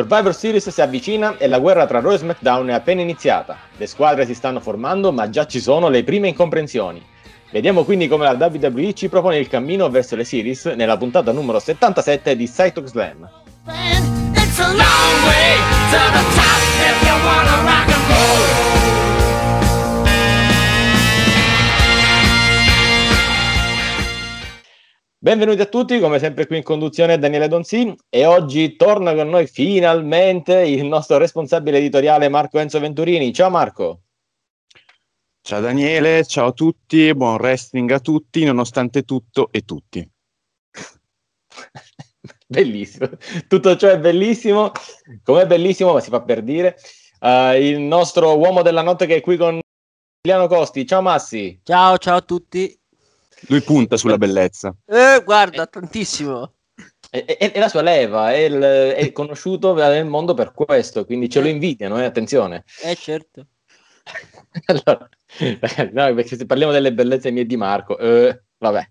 [0.00, 3.56] Survivor Series si avvicina e la guerra tra Raw e SmackDown è appena iniziata.
[3.76, 7.04] Le squadre si stanno formando, ma già ci sono le prime incomprensioni.
[7.50, 11.58] Vediamo quindi come la WWE ci propone il cammino verso le series nella puntata numero
[11.58, 13.30] 77 di Cytok Slam.
[14.60, 15.56] Man, It's a long way
[15.90, 18.44] to the top if you wanna rock and roll.
[25.22, 29.46] Benvenuti a tutti, come sempre qui in conduzione Daniele Donzi e oggi torna con noi
[29.46, 33.32] finalmente il nostro responsabile editoriale Marco Enzo Venturini.
[33.32, 34.02] Ciao Marco!
[35.42, 40.06] Ciao Daniele, ciao a tutti, buon wrestling a tutti, nonostante tutto e tutti.
[42.50, 43.08] bellissimo,
[43.46, 44.72] tutto ciò è bellissimo,
[45.22, 46.76] com'è bellissimo ma si fa per dire.
[47.20, 49.60] Uh, il nostro uomo della notte che è qui con
[50.22, 50.86] Emiliano Costi.
[50.86, 51.60] Ciao Massi!
[51.62, 52.76] Ciao, ciao a tutti.
[53.48, 54.74] Lui punta sulla bellezza.
[54.86, 56.54] Eh, guarda, tantissimo.
[57.08, 61.28] È, è- è la sua leva, è, il- è conosciuto nel mondo per questo, quindi
[61.28, 62.64] ce lo invidiano, eh, attenzione.
[62.82, 63.46] Eh, certo.
[64.66, 65.08] allora,
[65.92, 68.88] no, perché se parliamo delle bellezze mie e di Marco, eh, vabbè,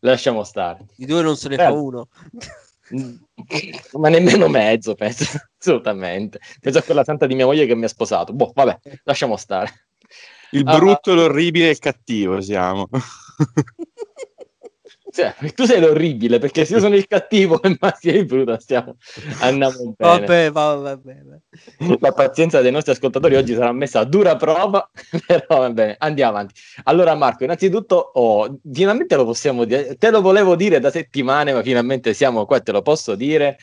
[0.00, 0.86] lasciamo stare.
[0.96, 1.58] Di due non se ne Eh.
[1.58, 2.08] fa uno.
[3.92, 5.24] Ma nemmeno mezzo, penso,
[5.58, 6.40] assolutamente.
[6.60, 8.32] Penso a quella santa di mia moglie che mi ha sposato.
[8.32, 9.86] Boh, vabbè, lasciamo stare.
[10.50, 12.88] Il Ah, brutto, l'orribile e il cattivo siamo.
[15.12, 18.58] Cioè, tu sei l'orribile, perché se io sono il cattivo e Massi è il brutto,
[18.60, 18.96] stiamo
[19.40, 20.20] andiamo bene.
[20.20, 21.16] Vabbè, va- vabbè.
[21.98, 24.88] La pazienza dei nostri ascoltatori oggi sarà messa a dura prova,
[25.26, 26.54] però va bene, andiamo avanti.
[26.84, 31.62] Allora Marco, innanzitutto, oh, finalmente lo possiamo dire, te lo volevo dire da settimane, ma
[31.62, 33.58] finalmente siamo qua te lo posso dire.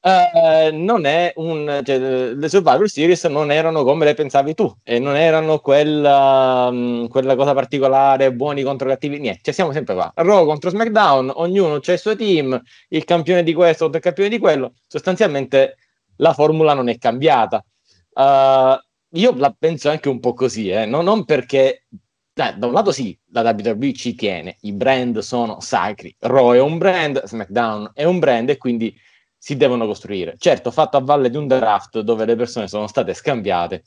[0.00, 5.00] Eh, non è un, cioè, le Survivor Series non erano come le pensavi tu e
[5.00, 10.12] non erano quella, mh, quella cosa particolare, buoni contro cattivi, niente, cioè siamo sempre qua.
[10.14, 12.60] Raw contro SmackDown, ognuno c'ha il suo team,
[12.90, 15.76] il campione di questo contro il campione di quello, sostanzialmente
[16.16, 17.64] la formula non è cambiata.
[18.12, 18.78] Uh,
[19.16, 21.86] io la penso anche un po' così, eh, non, non perché
[22.32, 26.60] dai, da un lato sì, la WWE ci tiene, i brand sono sacri, Raw è
[26.60, 28.94] un brand, SmackDown è un brand e quindi
[29.38, 30.34] si devono costruire.
[30.38, 33.84] Certo, fatto a valle di un draft dove le persone sono state scambiate,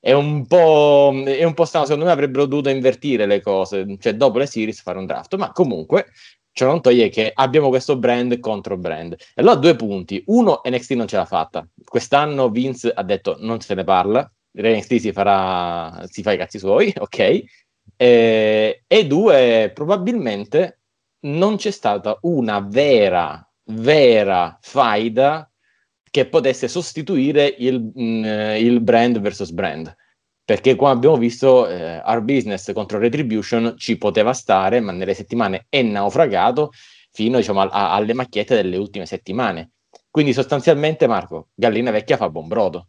[0.00, 4.14] è un po', è un po' strano, secondo me avrebbero dovuto invertire le cose, cioè
[4.14, 6.06] dopo le series fare un draft, ma comunque
[6.52, 9.12] ciò non toglie che abbiamo questo brand contro brand.
[9.12, 10.22] E allora due punti.
[10.26, 11.66] Uno, NXT non ce l'ha fatta.
[11.84, 16.58] Quest'anno Vince ha detto non se ne parla, NXT si farà, si fa i cazzi
[16.58, 17.42] suoi, ok?
[17.96, 20.80] E, e due, probabilmente
[21.20, 25.50] non c'è stata una vera, vera faida
[26.10, 29.94] che potesse sostituire il, mh, il brand versus brand.
[30.44, 35.66] Perché come abbiamo visto, eh, Our Business contro Retribution ci poteva stare, ma nelle settimane
[35.68, 36.70] è naufragato
[37.10, 39.72] fino diciamo, a- a- alle macchiette delle ultime settimane.
[40.10, 42.88] Quindi sostanzialmente, Marco, gallina vecchia fa buon brodo.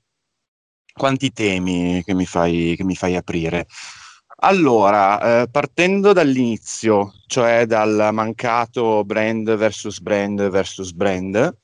[0.93, 3.67] Quanti temi che mi fai, che mi fai aprire.
[4.41, 11.57] Allora, eh, partendo dall'inizio, cioè dal mancato brand versus brand versus brand,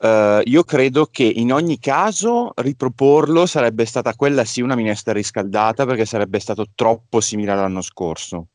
[0.00, 5.84] eh, io credo che in ogni caso riproporlo sarebbe stata quella sì una minestra riscaldata
[5.84, 8.50] perché sarebbe stato troppo simile all'anno scorso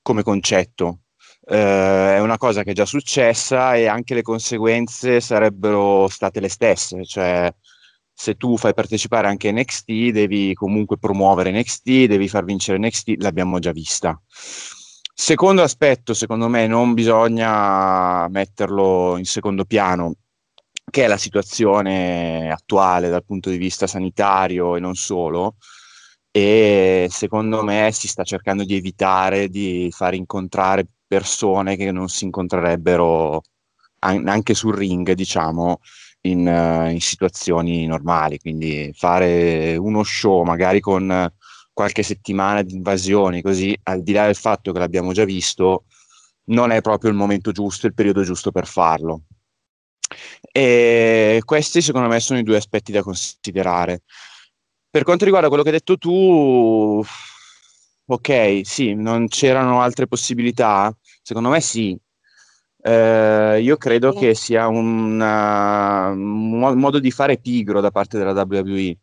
[0.00, 1.00] come concetto.
[1.44, 6.48] Eh, è una cosa che è già successa e anche le conseguenze sarebbero state le
[6.48, 7.52] stesse, cioè
[8.22, 13.58] se tu fai partecipare anche NXT, devi comunque promuovere NXT, devi far vincere NXT, l'abbiamo
[13.58, 14.16] già vista.
[15.12, 20.14] Secondo aspetto, secondo me, non bisogna metterlo in secondo piano,
[20.88, 25.56] che è la situazione attuale dal punto di vista sanitario e non solo.
[26.30, 32.24] E secondo me si sta cercando di evitare di far incontrare persone che non si
[32.26, 33.42] incontrerebbero
[34.04, 35.80] an- anche sul ring, diciamo,
[36.22, 38.38] in, eh, in situazioni normali.
[38.38, 41.30] Quindi fare uno show magari con
[41.72, 45.84] qualche settimana di invasioni, così al di là del fatto che l'abbiamo già visto,
[46.46, 49.22] non è proprio il momento giusto, il periodo giusto per farlo.
[50.50, 54.02] E questi secondo me sono i due aspetti da considerare.
[54.90, 57.02] Per quanto riguarda quello che hai detto tu,
[58.06, 60.94] ok, sì, non c'erano altre possibilità?
[61.22, 61.98] Secondo me sì.
[62.84, 68.98] Eh, io credo che sia un, un modo di fare pigro da parte della WWE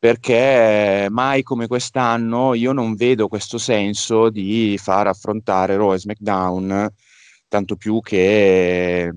[0.00, 6.88] perché mai come quest'anno io non vedo questo senso di far affrontare Raw e SmackDown,
[7.48, 9.12] tanto più che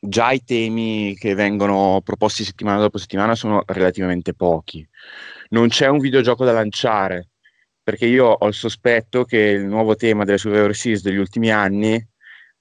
[0.00, 4.86] già i temi che vengono proposti settimana dopo settimana sono relativamente pochi.
[5.50, 7.30] Non c'è un videogioco da lanciare,
[7.82, 12.00] perché io ho il sospetto che il nuovo tema delle Survivor Series degli ultimi anni,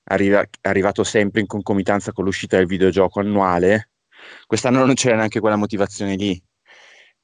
[0.06, 3.92] arriva, arrivato sempre in concomitanza con l'uscita del videogioco annuale,
[4.48, 6.42] quest'anno non c'era neanche quella motivazione lì.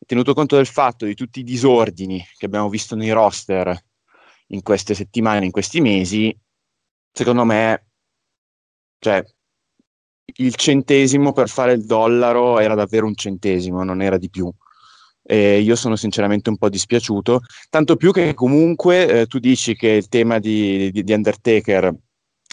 [0.05, 3.77] Tenuto conto del fatto di tutti i disordini che abbiamo visto nei roster
[4.47, 6.35] in queste settimane, in questi mesi,
[7.11, 7.85] secondo me,
[8.99, 9.23] cioè,
[10.37, 14.51] il centesimo per fare il dollaro era davvero un centesimo, non era di più.
[15.21, 19.89] E io sono sinceramente un po' dispiaciuto, tanto più che comunque eh, tu dici che
[19.89, 21.93] il tema di, di, di, Undertaker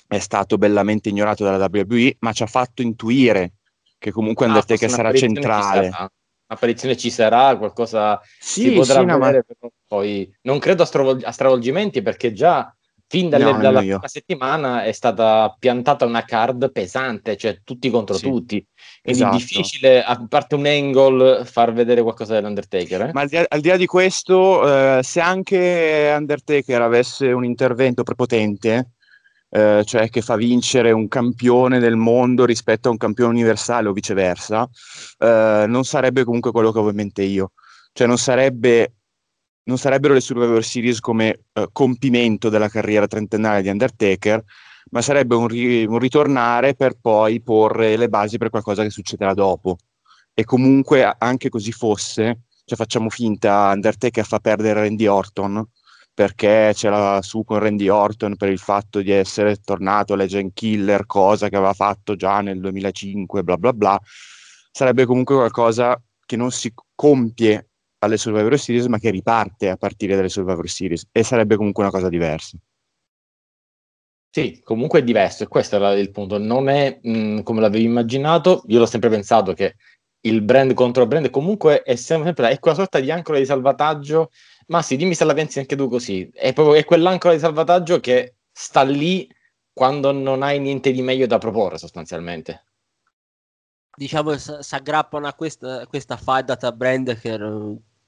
[0.06, 3.54] è stato bellamente ignorato dalla WWE, ma ci ha fatto intuire
[3.98, 5.90] che comunque ah, Undertaker sarà centrale.
[6.48, 9.68] Apparizione ci sarà, qualcosa sì, si potrà sì, no, vedere, ma...
[9.88, 12.72] poi non credo a, stravol- a stravolgimenti perché già
[13.08, 18.16] fin dalle, No, dalla prima settimana è stata piantata una card pesante, cioè tutti contro
[18.16, 18.28] Sì.
[18.28, 18.66] tutti.
[19.02, 19.36] Quindi Esatto.
[19.36, 23.00] difficile, a parte un angle, far vedere qualcosa dell'Undertaker.
[23.02, 23.10] Eh?
[23.12, 28.02] Ma al di, al di là di questo, eh, se anche Undertaker avesse un intervento
[28.02, 28.90] prepotente,
[29.48, 33.92] eh, cioè che fa vincere un campione del mondo rispetto a un campione universale o
[33.92, 34.68] viceversa,
[35.18, 37.52] eh, non sarebbe comunque quello che avevo in mente io.
[37.92, 38.92] Cioè non sarebbe
[39.66, 44.42] non sarebbero le Survivor Series come eh, compimento della carriera trentennale di Undertaker,
[44.90, 49.34] ma sarebbe un, ri- un ritornare per poi porre le basi per qualcosa che succederà
[49.34, 49.78] dopo.
[50.34, 55.66] E comunque, anche così fosse, cioè facciamo finta, Undertaker fa perdere Randy Orton
[56.16, 61.04] perché ce l'ha su con Randy Orton per il fatto di essere tornato Legend Killer,
[61.04, 64.00] cosa che aveva fatto già nel 2005, bla bla bla.
[64.72, 67.68] Sarebbe comunque qualcosa che non si compie
[67.98, 71.92] alle Survivor Series, ma che riparte a partire dalle Survivor Series e sarebbe comunque una
[71.92, 72.56] cosa diversa.
[74.30, 76.38] Sì, comunque è diverso e questo era il punto.
[76.38, 78.62] Non è mh, come l'avevi immaginato.
[78.68, 79.74] Io l'ho sempre pensato che
[80.20, 84.30] il brand contro brand comunque è sempre è quella sorta di ancora di salvataggio.
[84.66, 86.28] Ma sì, dimmi se la pensi anche tu così.
[86.32, 89.28] È proprio è quell'ancora di salvataggio che sta lì
[89.72, 92.64] quando non hai niente di meglio da proporre, sostanzialmente.
[93.96, 97.36] Diciamo si aggrappano a questa, questa faida tra brand che,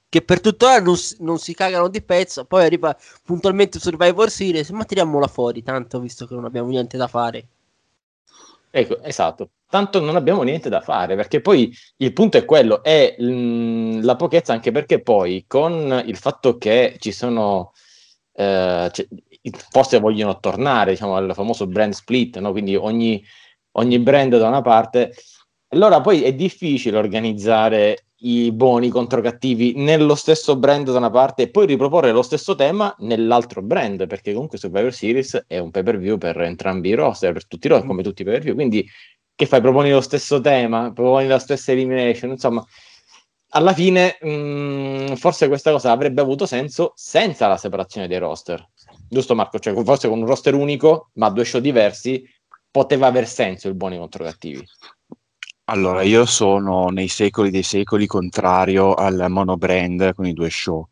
[0.07, 2.45] che per tuttora non, si- non si cagano di pezzo.
[2.45, 7.07] Poi arriva puntualmente Survivor Series, ma tiriamola fuori, tanto visto che non abbiamo niente da
[7.07, 7.47] fare.
[8.71, 9.51] Ecco, esatto.
[9.69, 14.15] Tanto non abbiamo niente da fare, perché poi il punto è quello, è mm, la
[14.15, 17.73] pochezza anche perché poi con il fatto che ci sono,
[18.33, 19.07] eh, cioè,
[19.69, 22.51] forse vogliono tornare, diciamo, al famoso brand split, no?
[22.51, 23.23] Quindi ogni,
[23.73, 25.13] ogni brand da una parte,
[25.67, 31.43] allora poi è difficile organizzare i buoni contro cattivi nello stesso brand da una parte
[31.43, 35.83] e poi riproporre lo stesso tema nell'altro brand, perché comunque Survivor Series è un pay
[35.83, 38.43] per view per entrambi i roster, per tutti i roster, come tutti i pay per
[38.43, 38.89] view, quindi
[39.39, 39.61] che fai?
[39.61, 42.61] Proponi lo stesso tema, proponi la stessa elimination, insomma,
[43.51, 48.67] alla fine mh, forse questa cosa avrebbe avuto senso senza la separazione dei roster.
[49.07, 49.57] Giusto Marco?
[49.57, 52.21] Cioè, forse con un roster unico, ma due show diversi,
[52.69, 54.61] poteva aver senso il buoni contro cattivi.
[55.69, 60.85] Allora, io sono nei secoli dei secoli contrario al monobrand con i due show.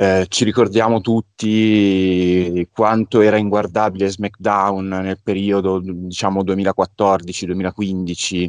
[0.00, 8.46] Eh, ci ricordiamo tutti quanto era inguardabile SmackDown nel periodo, diciamo, 2014-2015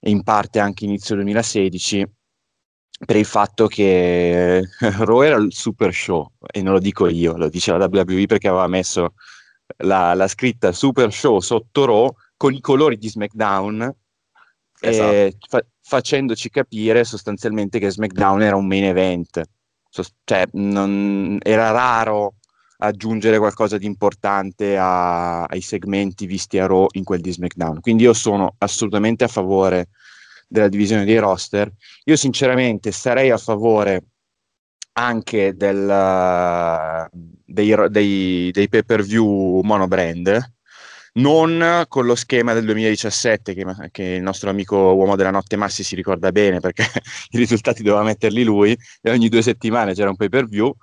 [0.00, 2.06] e in parte anche inizio 2016
[3.04, 7.50] per il fatto che Raw era il super show e non lo dico io, lo
[7.50, 9.12] dice la WWE perché aveva messo
[9.78, 13.94] la, la scritta super show sotto Raw con i colori di SmackDown
[14.80, 19.42] e fa- facendoci capire sostanzialmente che SmackDown era un main event.
[19.90, 22.34] Cioè, non- era raro
[22.80, 27.80] aggiungere qualcosa di importante a- ai segmenti visti a Raw in quel di SmackDown.
[27.80, 29.88] Quindi io sono assolutamente a favore
[30.46, 31.70] della divisione dei roster.
[32.04, 34.04] Io sinceramente sarei a favore
[34.92, 37.08] anche del,
[37.44, 40.52] dei, dei, dei pay-per-view monobrand,
[41.18, 45.82] non con lo schema del 2017 che, che il nostro amico uomo della notte Massi
[45.82, 46.84] si ricorda bene perché
[47.30, 50.74] i risultati doveva metterli lui e ogni due settimane c'era un pay per view,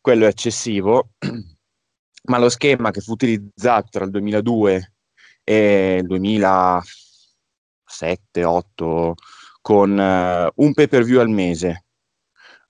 [0.00, 1.10] quello è eccessivo,
[2.28, 4.92] ma lo schema che fu utilizzato tra il 2002
[5.44, 6.82] e il
[7.86, 9.14] 7, 8,
[9.60, 11.84] con eh, un pay per view al mese,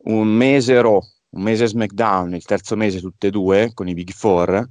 [0.04, 4.10] un mese Raw, un mese SmackDown, il terzo mese tutte e due con i Big
[4.10, 4.68] Four,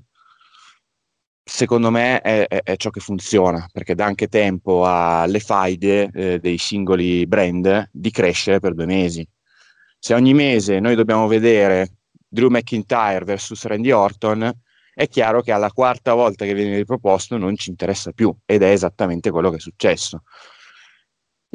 [1.44, 6.40] secondo me è, è- è ciò che funziona, perché dà anche tempo alle faide eh,
[6.40, 9.28] dei singoli brand di crescere per due mesi.
[10.00, 11.98] Se ogni mese noi dobbiamo vedere
[12.28, 14.52] Drew McIntyre versus Randy Orton,
[14.94, 18.70] è chiaro che alla quarta volta che viene riproposto non ci interessa più ed è
[18.72, 20.24] esattamente quello che è successo.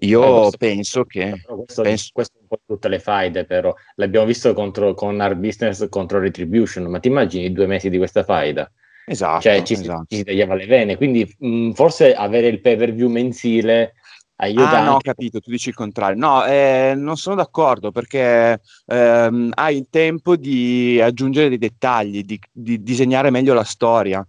[0.00, 3.75] Io Eh, questo- penso che questo, penso- questo è un po' tutte le faide, però
[3.97, 7.97] l'abbiamo visto contro, con Hard Business contro Retribution, ma ti immagini i due mesi di
[7.99, 8.71] questa faida?
[9.09, 10.05] Esatto, Cioè ci, si- esatto.
[10.09, 13.95] ci si tagliava le vene, quindi mh, forse avere il pay per view mensile
[14.37, 16.19] aiuta Ah, no, ho capito, tu dici il contrario.
[16.19, 22.38] No, eh, non sono d'accordo perché ehm, hai il tempo di aggiungere dei dettagli, di,
[22.53, 24.27] di disegnare meglio la storia.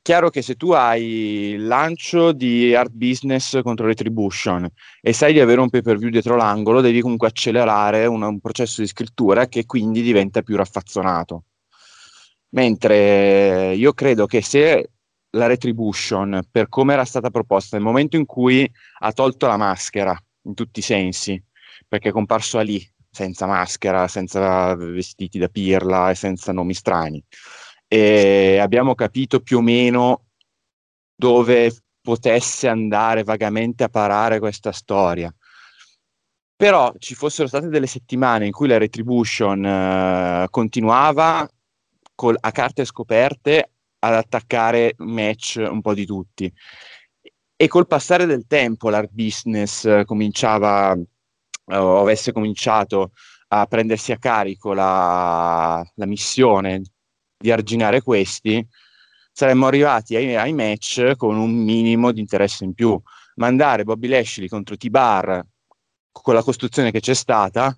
[0.00, 1.02] Chiaro che se tu hai
[1.52, 4.66] il lancio di Art Business contro Retribution
[5.02, 8.40] e sai di avere un pay per view dietro l'angolo, devi comunque accelerare un, un
[8.40, 11.42] processo di scrittura che quindi diventa più raffazzonato.
[12.50, 14.90] Mentre io credo che se
[15.30, 20.16] la Retribution, per come era stata proposta, nel momento in cui ha tolto la maschera
[20.42, 21.42] in tutti i sensi,
[21.86, 27.22] perché è comparso lì senza maschera, senza vestiti da pirla e senza nomi strani.
[27.86, 30.24] E abbiamo capito più o meno
[31.14, 35.34] dove potesse andare vagamente a parare questa storia.
[36.56, 41.48] Però ci fossero state delle settimane in cui la Retribution eh, continuava
[42.18, 43.70] col- a carte scoperte
[44.00, 46.52] ad attaccare match un po' di tutti.
[47.54, 53.12] E col passare del tempo l'art business eh, cominciava, eh, o avesse cominciato
[53.48, 56.82] a prendersi a carico la, la missione
[57.36, 58.66] di arginare questi,
[59.32, 63.00] saremmo arrivati ai, ai match con un minimo di interesse in più.
[63.36, 65.46] Mandare Bobby Lashley contro T-Bar
[66.10, 67.76] con la costruzione che c'è stata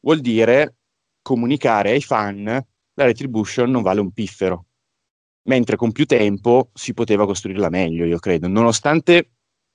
[0.00, 0.74] vuol dire
[1.22, 2.64] comunicare ai fan
[2.96, 4.66] la retribution non vale un piffero
[5.46, 9.30] mentre con più tempo si poteva costruirla meglio, io credo, nonostante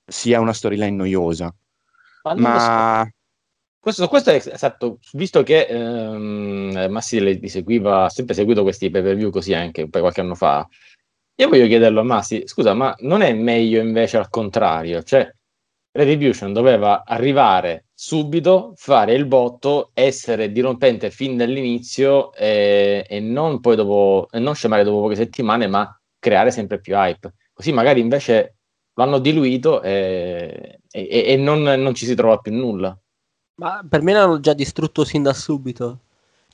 [0.05, 1.53] sia una storyline noiosa.
[2.23, 2.43] Ma lo so.
[2.43, 3.11] Ma
[3.79, 9.01] Questo, questo è esatto, visto che ehm, Massi li seguiva, ha sempre seguito questi pay
[9.01, 10.67] per view così anche qualche anno fa,
[11.35, 15.01] io voglio chiederlo a Massi, scusa, ma non è meglio invece al contrario?
[15.01, 15.33] Cioè,
[15.93, 23.75] Retribution doveva arrivare subito, fare il botto, essere dirompente fin dall'inizio e, e non poi
[23.75, 27.31] dopo, e non scemare dopo poche settimane, ma creare sempre più hype.
[27.53, 28.55] Così magari invece
[28.95, 32.97] lo hanno diluito e, e- e non, non ci si trova più nulla.
[33.57, 35.99] Ma per me l'hanno già distrutto sin da subito.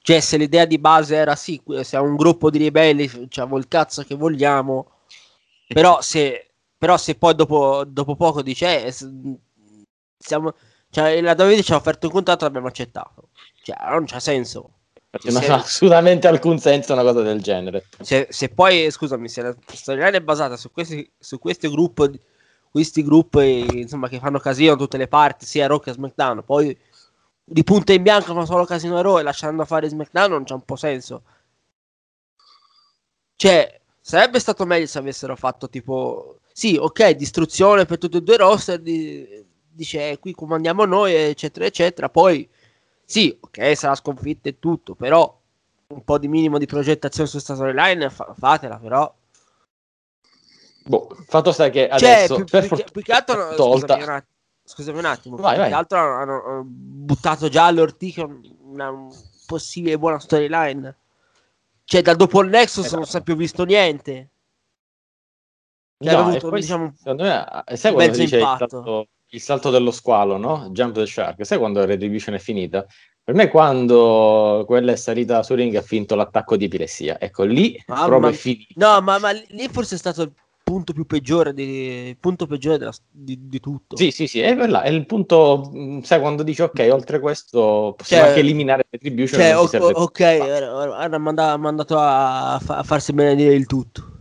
[0.02, 4.04] Cioè, se l'idea di base era sì, siamo un gruppo di ribelli, facciamo il cazzo
[4.04, 4.92] che vogliamo.
[5.66, 8.94] Però se, però se poi dopo, dopo poco dice, eh,
[10.18, 10.54] siamo,
[10.90, 13.30] cioè, la WWE ci ha offerto un contratto e l'abbiamo accettato.
[13.64, 14.72] Cioè, non c'ha senso.
[15.10, 17.86] Perché non Se- ha assolutamente alcun senso una cosa del genere.
[18.02, 22.20] Se, se poi, scusami, se la storyline è basata su questi, su questo gruppo, di-
[22.70, 26.78] questi gruppi insomma, che fanno casino da tutte le parti, sia Raw che SmackDown, poi
[27.50, 30.54] di punta in bianco fanno solo casino a Raw e lasciando fare SmackDown non c'ha
[30.56, 31.24] un po' senso.
[33.36, 38.36] Cioè, sarebbe stato meglio se avessero fatto tipo, sì, ok, distruzione per tutti e due
[38.36, 39.46] i roster, di-
[39.78, 42.48] dice "Eh, qui comandiamo noi, eccetera, eccetera, poi
[43.06, 45.40] sì, ok, sarà sconfitta e tutto, però
[45.88, 49.14] un po' di minimo di progettazione su questa storyline fa- fatela, però.
[50.86, 53.96] Boh, fatto sta che Cioè, adesso più, per più più che altro, tolta.
[53.96, 54.32] scusami un attimo,
[54.64, 55.72] scusami un attimo, Vai, vai.
[55.72, 58.22] altro hanno, hanno buttato già all'ortiche
[58.62, 59.10] una un
[59.46, 60.96] possibile buona storyline.
[61.84, 62.96] Cioè, da dopo il Nexus Esatto.
[62.98, 64.30] non si è più visto niente.
[66.00, 69.08] Cioè, No, avuto, poi diciamo, secondo me, sai quando dice impatto.
[69.30, 70.70] Il salto dello squalo, no?
[70.72, 72.86] Jump the shark, sai quando Retribution è finita?
[73.24, 77.20] Per me quando quella è salita su ring ha finto l'attacco di epilessia.
[77.20, 78.40] Ecco, lì Mamma proprio è mia.
[78.40, 78.74] finito.
[78.76, 80.32] No, ma, ma lì forse è stato il
[80.64, 81.64] punto più peggiore di,
[82.10, 83.98] il punto peggiore della- di, di tutto.
[83.98, 87.96] Sì, sì, sì, è, quella- è il punto, mh, sai, quando dici ok, oltre questo
[87.98, 92.84] possiamo Cioè- anche eliminare Retribution, Cioè, o- ok, ora- ha manda- ha mandato a, a
[92.84, 94.12] farsi benedire il tutto.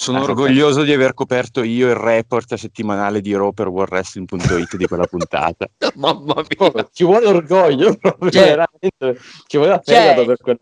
[0.00, 4.86] Sono Ah, orgoglioso di aver coperto io il report settimanale di Raw per WarWrestling.it di
[4.86, 5.66] quella puntata.
[5.96, 10.58] Mamma Oh, ci vuole orgoglio, proprio, Cioè- veramente, ci vuole Cioè- fegato per quella.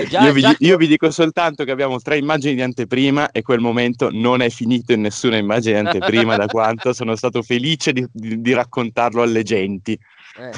[0.00, 3.30] Eh, già- io, vi, già- io vi dico soltanto che abbiamo tre immagini di anteprima
[3.30, 7.42] e quel momento non è finito in nessuna immagine di anteprima da quanto sono stato
[7.42, 9.92] felice di, di- di raccontarlo alle genti.
[10.36, 10.50] Eh.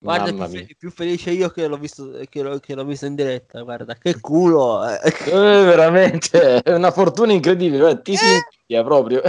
[0.00, 0.66] Guarda, Mamma più, mia.
[0.78, 3.62] più felice io che l'ho visto, che l'ho, che l'ho visto in diretta.
[3.62, 4.88] Guarda, che culo.
[4.88, 5.00] eh.
[5.26, 5.30] Eh,
[5.64, 9.22] veramente è una fortuna incredibile, guarda, ti si invidia proprio.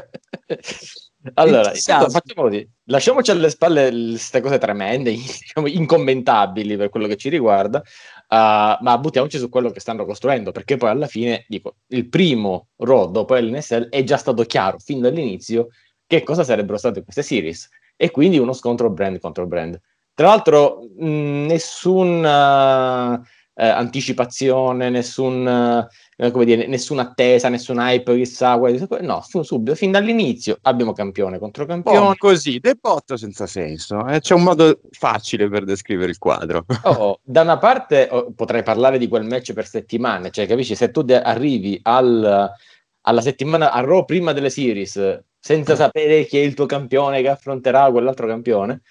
[1.33, 7.17] Allora, intanto facciamo così, lasciamoci alle spalle queste cose tremende, diciamo, incommentabili per quello che
[7.17, 11.77] ci riguarda, uh, ma buttiamoci su quello che stanno costruendo, perché poi alla fine, dico,
[11.87, 15.69] il primo Raw dopo l'NSL è già stato chiaro fin dall'inizio
[16.07, 19.77] che cosa sarebbero state queste series, e quindi uno scontro brand contro brand.
[20.19, 23.21] Tra l'altro, mh, nessuna
[23.55, 25.47] eh, anticipazione, nessun,
[26.17, 28.57] eh, come dire, nessuna attesa, nessun hype, chissà,
[28.99, 31.99] no, subito, fin dall'inizio abbiamo campione contro campione.
[31.99, 34.05] po' così, debotto senza senso.
[34.07, 36.65] eh, C'è un modo facile per descrivere il quadro.
[36.83, 40.91] Oh, da una parte oh, potrei parlare di quel match per settimane, cioè capisci, se
[40.91, 42.49] tu de- arrivi al-
[43.03, 47.29] alla settimana a Raw prima delle series senza sapere chi è il tuo campione che
[47.29, 48.81] affronterà quell'altro campione, eh,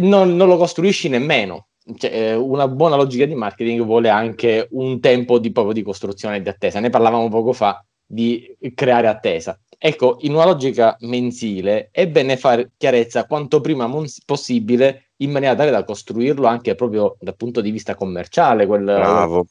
[0.00, 1.68] non, non lo costruisci nemmeno.
[1.96, 6.36] Cioè, eh, una buona logica di marketing vuole anche un tempo di, proprio di costruzione
[6.36, 6.80] e di attesa.
[6.80, 9.58] Ne parlavamo poco fa di creare attesa.
[9.80, 15.54] Ecco, in una logica mensile è bene fare chiarezza quanto prima mons- possibile in maniera
[15.54, 18.66] tale da costruirlo anche proprio dal punto di vista commerciale.
[18.66, 19.46] Quel, Bravo.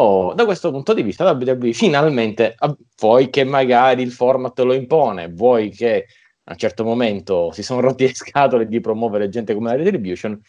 [0.00, 4.56] Oh, da questo punto di vista, la WWE finalmente, ah, vuoi che magari il format
[4.60, 6.06] lo impone, vuoi che
[6.48, 10.40] a un certo momento si sono rotti le scatole di promuovere gente come la Retribution,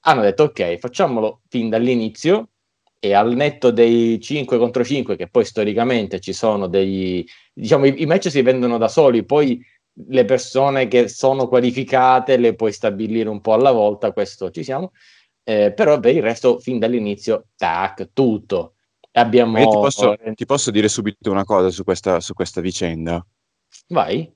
[0.00, 2.50] hanno detto ok, facciamolo fin dall'inizio
[2.98, 8.02] e al netto dei 5 contro 5, che poi storicamente ci sono dei, diciamo, i,
[8.02, 9.64] i match si vendono da soli, poi
[10.08, 14.92] le persone che sono qualificate le puoi stabilire un po' alla volta, questo ci siamo,
[15.44, 18.74] eh, però per il resto fin dall'inizio, tac, tutto.
[19.12, 19.58] Abbiamo...
[19.58, 23.24] Ti posso, ti posso dire subito una cosa su questa, su questa vicenda.
[23.88, 24.35] Vai.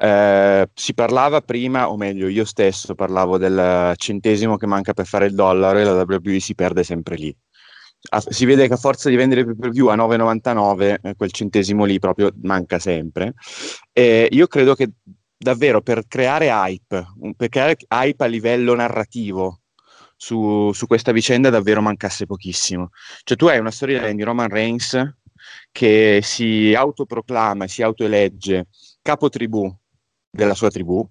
[0.00, 5.26] Eh, si parlava prima, o meglio, io stesso parlavo del centesimo che manca per fare
[5.26, 7.36] il dollaro e la WWE si perde sempre lì.
[8.10, 11.32] A- si vede che a forza di vendere pay per view a 9,99 eh, quel
[11.32, 13.34] centesimo lì proprio manca sempre.
[13.92, 14.90] E io credo che
[15.36, 19.62] davvero per creare hype, per creare hype a livello narrativo
[20.16, 22.90] su, su questa vicenda davvero mancasse pochissimo.
[23.24, 24.96] Cioè tu hai una storia di Roman Reigns
[25.72, 28.66] che si autoproclama, si autoelegge
[29.02, 29.74] capo tribù
[30.38, 31.04] della sua tribù,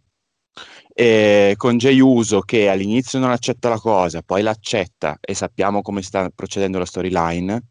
[0.93, 6.01] e con Jey Uso che all'inizio non accetta la cosa, poi l'accetta e sappiamo come
[6.01, 7.65] sta procedendo la storyline.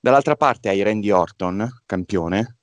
[0.00, 2.56] Dall'altra parte hai Randy Orton, campione,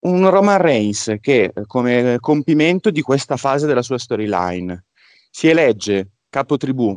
[0.00, 4.84] un Roman Reigns che eh, come compimento di questa fase della sua storyline
[5.30, 6.96] si elegge capo tribù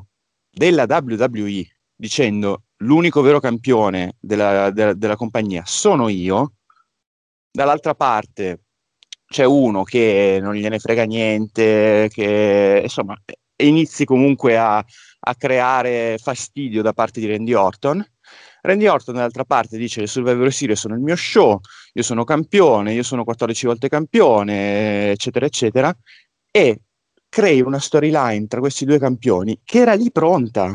[0.52, 1.66] della WWE
[1.96, 6.54] dicendo l'unico vero campione della, della- della compagnia sono io.
[7.50, 8.66] Dall'altra parte
[9.30, 13.16] c'è uno che non gliene frega niente, che insomma
[13.58, 18.04] inizi comunque a, a creare fastidio da parte di Randy Orton.
[18.62, 21.60] Randy Orton dall'altra parte dice le Survivor Series sono il mio show,
[21.94, 25.98] io sono campione, io sono 14 volte campione, eccetera, eccetera,
[26.52, 26.82] e
[27.30, 30.74] crei una storyline tra questi due campioni che era lì pronta.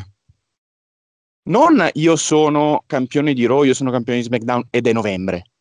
[1.46, 5.53] Non io sono campione di Raw, io sono campione di SmackDown ed è novembre.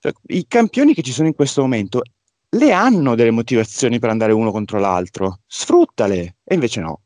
[0.00, 2.02] Cioè, I campioni che ci sono in questo momento
[2.50, 7.02] le hanno delle motivazioni per andare uno contro l'altro, sfruttale, e invece no.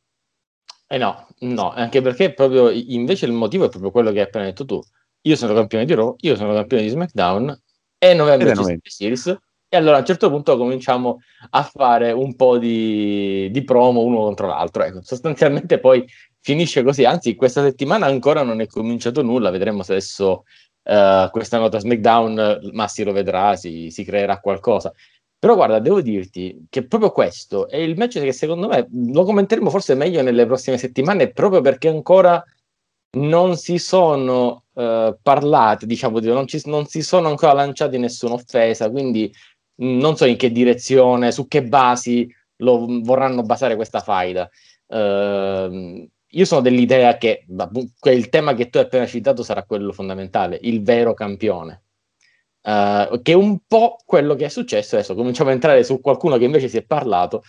[0.86, 4.44] Eh no, no, anche perché proprio invece il motivo è proprio quello che hai appena
[4.44, 4.80] detto tu.
[5.22, 7.62] Io sono campione di Raw, io sono campione di SmackDown,
[7.96, 9.26] è novembre ci series,
[9.68, 14.18] e allora a un certo punto cominciamo a fare un po' di, di promo uno
[14.18, 14.82] contro l'altro.
[14.84, 16.04] Ecco, sostanzialmente poi
[16.40, 20.44] finisce così, anzi questa settimana ancora non è cominciato nulla, vedremo se adesso
[20.82, 24.92] eh, questa nota SmackDown Massi lo vedrà, si, si creerà qualcosa.
[25.38, 29.70] Però guarda, devo dirti che proprio questo è il match che secondo me lo commenteremo
[29.70, 32.42] forse meglio nelle prossime settimane, proprio perché ancora
[33.14, 38.34] non si sono eh, parlati, diciamo, di- non, ci- non si sono ancora lanciati nessuna
[38.34, 39.32] offesa, quindi
[39.76, 44.48] mh, non so in che direzione, su che basi lo vorranno basare questa faida.
[44.88, 50.58] Ehm, io sono dell'idea che il tema che tu hai appena citato sarà quello fondamentale,
[50.62, 51.82] il vero campione.
[52.64, 56.36] Eh, che è un po' quello che è successo adesso cominciamo a entrare su qualcuno
[56.38, 57.42] che invece si è parlato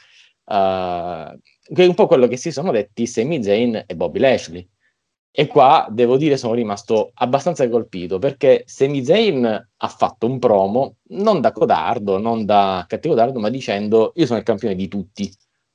[0.44, 1.40] eh,
[1.72, 4.68] che è un po' quello che si sono detti Sami Zayn e Bobby Lashley
[5.30, 9.46] e qua devo dire sono rimasto abbastanza colpito perché Sami Zayn
[9.78, 14.40] ha fatto un promo non da codardo, non da cattivo dardo ma dicendo io sono
[14.40, 15.32] il campione di tutti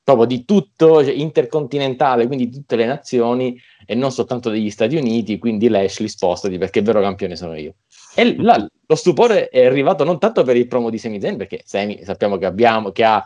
[0.08, 4.96] proprio di tutto, cioè, intercontinentale, quindi di tutte le nazioni e non soltanto degli Stati
[4.96, 7.74] Uniti, quindi Lashley spostati perché il vero campione sono io.
[8.14, 11.60] E là, lo stupore è arrivato non tanto per il promo di Sami Zayn, perché
[11.62, 13.22] Sami sappiamo che, abbiamo, che ha,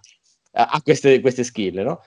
[0.51, 2.01] ha queste, queste skill, no?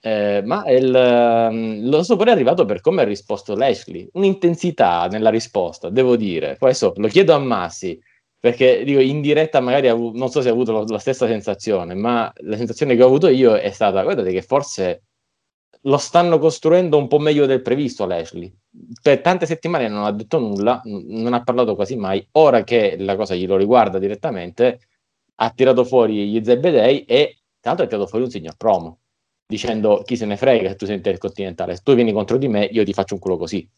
[0.00, 5.28] Eh, ma il, ehm, lo stupore è arrivato per come ha risposto Lashley, un'intensità nella
[5.28, 6.56] risposta, devo dire.
[6.58, 8.00] Adesso lo chiedo a Massi,
[8.42, 11.94] perché dico in diretta magari avu- non so se ha avuto lo- la stessa sensazione,
[11.94, 15.04] ma la sensazione che ho avuto io è stata, guardate che forse
[15.82, 18.52] lo stanno costruendo un po' meglio del previsto Lashley.
[19.00, 22.26] Per tante settimane non ha detto nulla, n- non ha parlato quasi mai.
[22.32, 24.80] Ora che la cosa glielo riguarda direttamente,
[25.36, 28.98] ha tirato fuori gli Zebedei e tra l'altro ha tirato fuori un signor promo,
[29.46, 32.64] dicendo chi se ne frega se tu sei intercontinentale, se tu vieni contro di me
[32.64, 33.68] io ti faccio un culo così,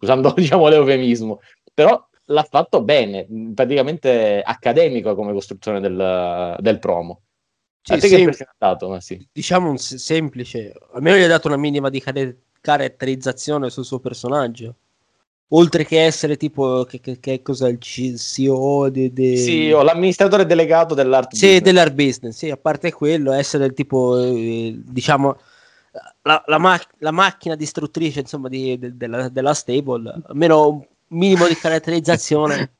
[0.00, 1.40] usando diciamo l'eufemismo.
[1.74, 7.20] Però l'ha fatto bene, praticamente accademico come costruzione del, del promo.
[7.82, 9.26] Sì, ha dato, ma sì.
[9.32, 13.98] Diciamo un se- semplice, almeno gli ha dato una minima di care- caratterizzazione sul suo
[13.98, 14.76] personaggio.
[15.54, 20.94] Oltre che essere tipo, che, che, che cos'è il CEO di- Sì, ho l'amministratore delegato
[20.94, 21.62] dell'art Sì, business.
[21.62, 25.36] dell'art business, sì, a parte quello, essere il tipo, eh, diciamo,
[26.22, 31.56] la, la ma- la macchina distruttrice, insomma, di- de- della, della stable, almeno minimo di
[31.56, 32.74] caratterizzazione.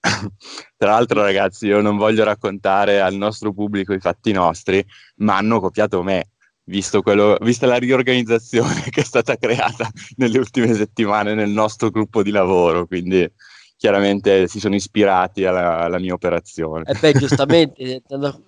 [0.76, 4.84] Tra l'altro, ragazzi, io non voglio raccontare al nostro pubblico i fatti nostri,
[5.16, 6.30] ma hanno copiato me,
[6.64, 12.22] visto quello, vista la riorganizzazione che è stata creata nelle ultime settimane nel nostro gruppo
[12.22, 12.86] di lavoro.
[12.86, 13.30] Quindi,
[13.76, 16.84] chiaramente si sono ispirati alla, alla mia operazione.
[16.86, 18.42] E beh, giustamente, hanno,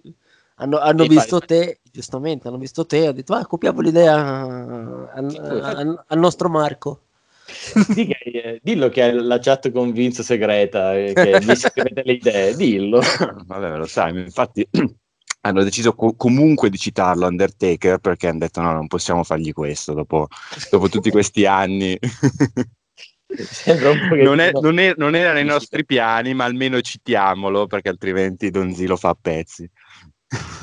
[0.56, 4.14] hanno- hanno visto te, giustamente, hanno visto te, hanno detto, ah, copiamo l'idea
[5.12, 7.02] al, al- al nostro Marco.
[7.94, 12.12] Che- eh, dillo che è la chat con Vince segreta, eh, che vi scrivete le
[12.12, 13.00] idee, dillo.
[13.46, 14.66] Vabbè, lo sai, infatti
[15.42, 19.92] hanno deciso co- comunque di citarlo Undertaker perché hanno detto no, non possiamo fargli questo
[19.94, 20.28] dopo,
[20.70, 21.98] dopo tutti questi anni.
[24.24, 28.86] Non, è- non è- non era nei nostri piani, ma almeno citiamolo perché altrimenti Donzi
[28.86, 29.70] lo fa a pezzi.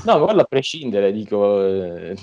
[0.06, 2.16] No, quello a prescindere, dico, eh,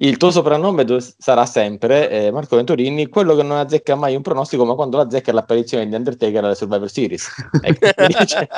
[0.00, 4.22] il tuo soprannome do- sarà sempre eh, Marco Venturini, quello che non azzecca mai un
[4.22, 7.28] pronostico, ma quando lo azzecca è l'apparizione di Undertaker alla Survivor Series.
[7.62, 8.48] Ecco, quindi, cioè,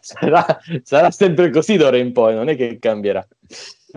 [0.00, 3.24] sarà, sarà sempre così d'ora in poi, non è che cambierà.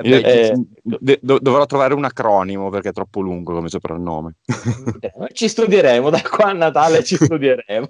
[0.03, 4.35] Io- Eh, de- do- dovrò trovare un acronimo perché è troppo lungo come soprannome.
[4.99, 7.87] Eh, ci studieremo, da qua a Natale ci studieremo.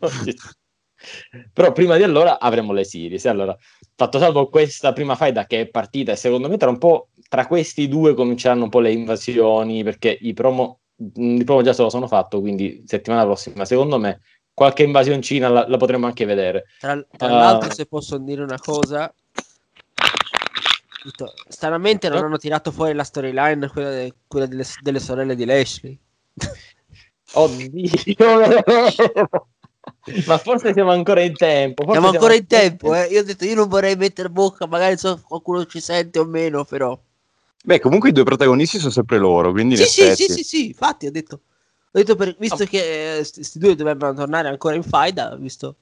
[1.51, 3.25] Però prima di allora avremo le series.
[3.25, 3.55] Allora,
[3.95, 7.47] fatto salvo questa prima faida che è partita e secondo me tra un po' tra
[7.47, 11.81] questi due cominceranno un po' le invasioni perché i promo, mh, i promo già se
[11.81, 14.19] lo sono fatto, quindi settimana prossima secondo me
[14.53, 16.65] qualche invasioncina la, la potremo anche vedere.
[16.79, 17.31] Tra, tra Ah.
[17.31, 19.13] l'altro, se posso dire una cosa,
[21.49, 25.99] stranamente non hanno tirato fuori la storyline, quella, de- quella delle, delle sorelle di Lashley.
[27.33, 28.15] Oddio,
[30.25, 31.83] ma forse siamo ancora in tempo.
[31.83, 33.07] forse Siamo ancora in tempo, eh.
[33.07, 36.63] Io ho detto, io non vorrei mettere bocca, magari so qualcuno ci sente o meno,
[36.65, 36.97] però.
[37.63, 40.65] Beh, comunque i due protagonisti sono sempre loro, quindi in Sì, sì, sì, sì, sì,
[40.67, 41.41] infatti ho detto, ho
[41.91, 45.75] detto per- visto che questi due dovrebbero tornare ancora in faida, visto...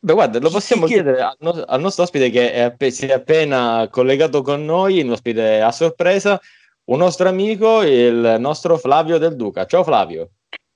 [0.00, 3.06] Beh, guarda, lo possiamo Chi- chiedere al, no- al nostro ospite che è appe- si
[3.06, 6.40] è appena collegato con noi, un ospite a sorpresa,
[6.86, 9.64] un nostro amico, il nostro Flavio Del Duca.
[9.66, 10.30] Ciao Flavio.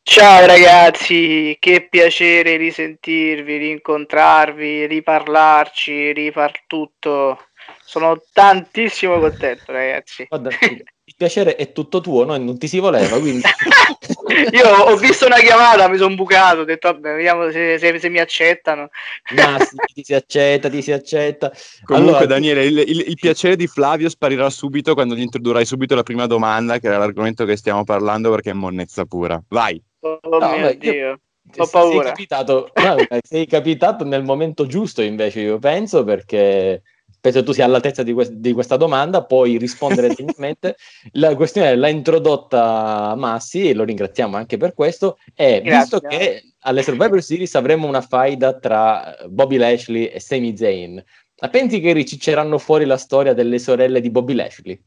[0.09, 7.39] Ciao ragazzi, che piacere risentirvi, rincontrarvi, riparlarci, rifar tutto.
[7.85, 10.25] Sono tantissimo contento, ragazzi.
[10.29, 13.43] Guarda, il piacere è tutto tuo, noi non ti si voleva, quindi...
[14.53, 18.09] Io ho visto una chiamata, mi sono bucato, ho detto vabbè, vediamo se, se- se
[18.09, 18.91] mi accettano.
[19.35, 21.51] Ma sì, ti si accetta, ti si accetta.
[21.85, 25.97] Comunque, Allora, Daniele, il, il- il piacere di Flavio sparirà subito quando gli introdurrai subito
[25.97, 29.43] la prima domanda, che era l'argomento che stiamo parlando, perché è monnezza pura.
[29.49, 29.83] Vai.
[30.23, 31.11] Oh No, mio beh, io- Dio,
[31.59, 32.09] ho sei paura.
[32.11, 32.73] capitato,
[33.23, 36.83] sei capitato nel momento giusto, invece, io penso, perché
[37.21, 40.77] penso tu sia all'altezza di, quest- di questa domanda, puoi rispondere degnamente.
[41.13, 45.19] La questione l'ha introdotta Massi e lo ringraziamo anche per questo.
[45.35, 46.09] E visto Grazie.
[46.09, 51.03] che alle Survivor Series avremo una faida tra Bobby Lashley e Sami Zayn,
[51.41, 54.81] ma pensi che ricicceranno fuori la storia delle sorelle di Bobby Lashley?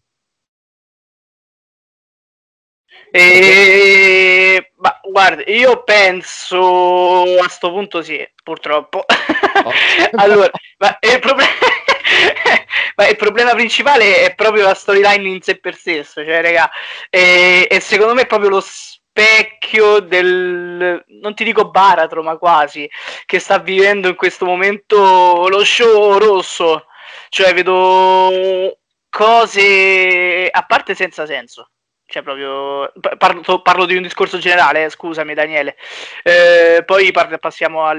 [3.12, 4.68] E...
[5.11, 9.05] Guarda, io penso a sto punto sì, purtroppo.
[10.15, 11.45] allora, ma il, proble-
[12.95, 16.69] ma il problema principale è proprio la storyline in sé per sé, cioè, raga,
[17.09, 22.87] e, e secondo me è proprio lo specchio del, non ti dico baratro, ma quasi,
[23.25, 26.85] che sta vivendo in questo momento lo show rosso.
[27.29, 28.77] Cioè, vedo
[29.09, 31.69] cose a parte senza senso.
[32.09, 35.75] Cioè, proprio pa- parlo, parlo di un discorso generale, eh, scusami Daniele.
[36.23, 37.93] Eh, poi par- passiamo a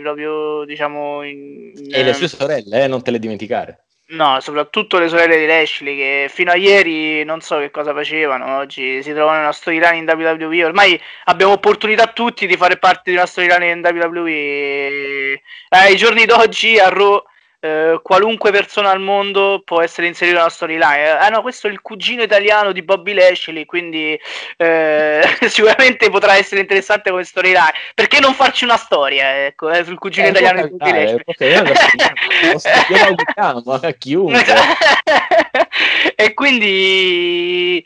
[0.00, 1.22] proprio diciamo.
[1.24, 3.80] In, E le sue sorelle, eh, non te le dimenticare.
[4.08, 8.58] No, soprattutto le sorelle di Lashley che fino a ieri non so che cosa facevano,
[8.58, 13.10] oggi si trovano in una storyline in WWE, ormai abbiamo opportunità tutti di fare parte
[13.10, 15.32] di una storyline in WWE.
[15.32, 17.20] Eh, ai giorni d'oggi a Raw
[17.66, 21.10] eh, qualunque persona al mondo può essere inserita nella storyline.
[21.10, 24.18] Ah no, questo è il cugino italiano di Bobby Lashley, quindi
[24.56, 27.72] eh, sicuramente potrà essere interessante come storyline.
[27.94, 31.22] Perché non farci una storia ecco, eh, sul cugino Eh, italiano di Bobby Lashley?
[32.88, 34.44] lo auguriamo a chiunque.
[36.14, 37.84] e quindi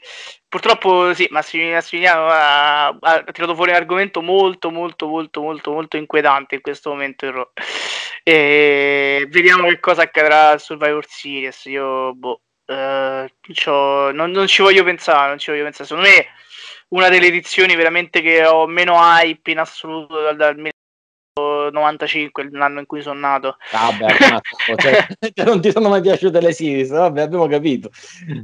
[0.51, 6.57] purtroppo sì, Massimiliano ha, ha tirato fuori un argomento molto molto molto molto molto inquietante
[6.57, 7.53] in questo momento.
[8.23, 11.65] E vediamo che cosa accadrà a Survivor Series.
[11.67, 13.33] Io boh, eh,
[14.13, 15.89] non, non ci voglio pensare, non ci voglio pensare.
[15.89, 16.27] Secondo me
[16.89, 20.70] una delle edizioni veramente che ho meno hype in assoluto dal, dal
[21.71, 23.57] 1995, l'anno in cui sono nato.
[23.73, 24.77] Vabbè, un attimo,
[25.35, 27.91] cioè, non ti sono mai piaciute le series, vabbè, abbiamo capito.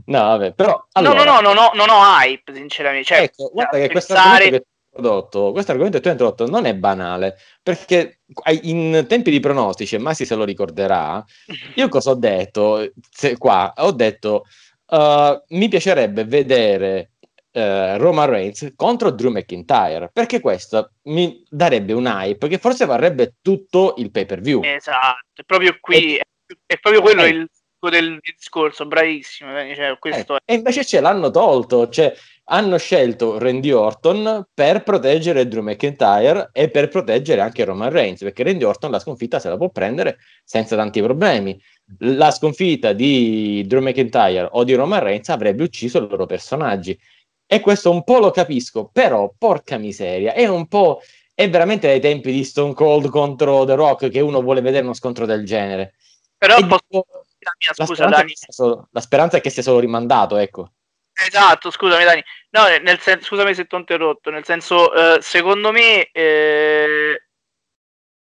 [0.06, 3.06] No, vabbè, però allora, no, no, no, non ho, non ho hype, sinceramente.
[3.06, 6.08] Cioè, ecco, guarda che questo pensare- argomento che tu hai introdotto, questo argomento che tu
[6.08, 8.20] hai introdotto non è banale, perché
[8.62, 11.24] in tempi di pronostici, e Massi se lo ricorderà,
[11.74, 12.92] io cosa ho detto?
[13.10, 14.44] Se- qua ho detto,
[14.86, 17.12] uh, mi piacerebbe vedere
[17.56, 23.36] eh, Roman Reigns contro Drew McIntyre, perché questo mi darebbe un hype che forse varrebbe
[23.40, 24.62] tutto il pay per view.
[24.62, 26.22] Esatto, è proprio qui, è,
[26.66, 27.28] è proprio quello Eh.
[27.28, 27.48] il
[27.86, 29.56] del discorso, bravissimo.
[29.60, 32.12] eh, Cioè, questo Eh, E invece ce l'hanno tolto, cioè
[32.46, 38.42] hanno scelto Randy Orton per proteggere Drew McIntyre e per proteggere anche Roman Reigns, perché
[38.42, 41.60] Randy Orton la sconfitta se la può prendere senza tanti problemi.
[41.98, 46.98] La sconfitta di Drew McIntyre o di Roman Reigns avrebbe ucciso i loro personaggi.
[47.46, 51.00] E questo un po' lo capisco, però porca miseria, è un po'...
[51.32, 54.94] È veramente dai tempi di Stone Cold contro The Rock che uno vuole vedere uno
[54.94, 55.92] scontro del genere.
[56.38, 57.06] Però posso dico,
[57.40, 58.32] la mia la, scusa, speranza Dani.
[58.36, 60.72] solo, la speranza è che sia solo rimandato, ecco.
[61.12, 62.24] Esatto, scusami Dani.
[62.50, 67.26] No, nel sen- scusami se ti ho interrotto, nel senso, eh, secondo me, eh,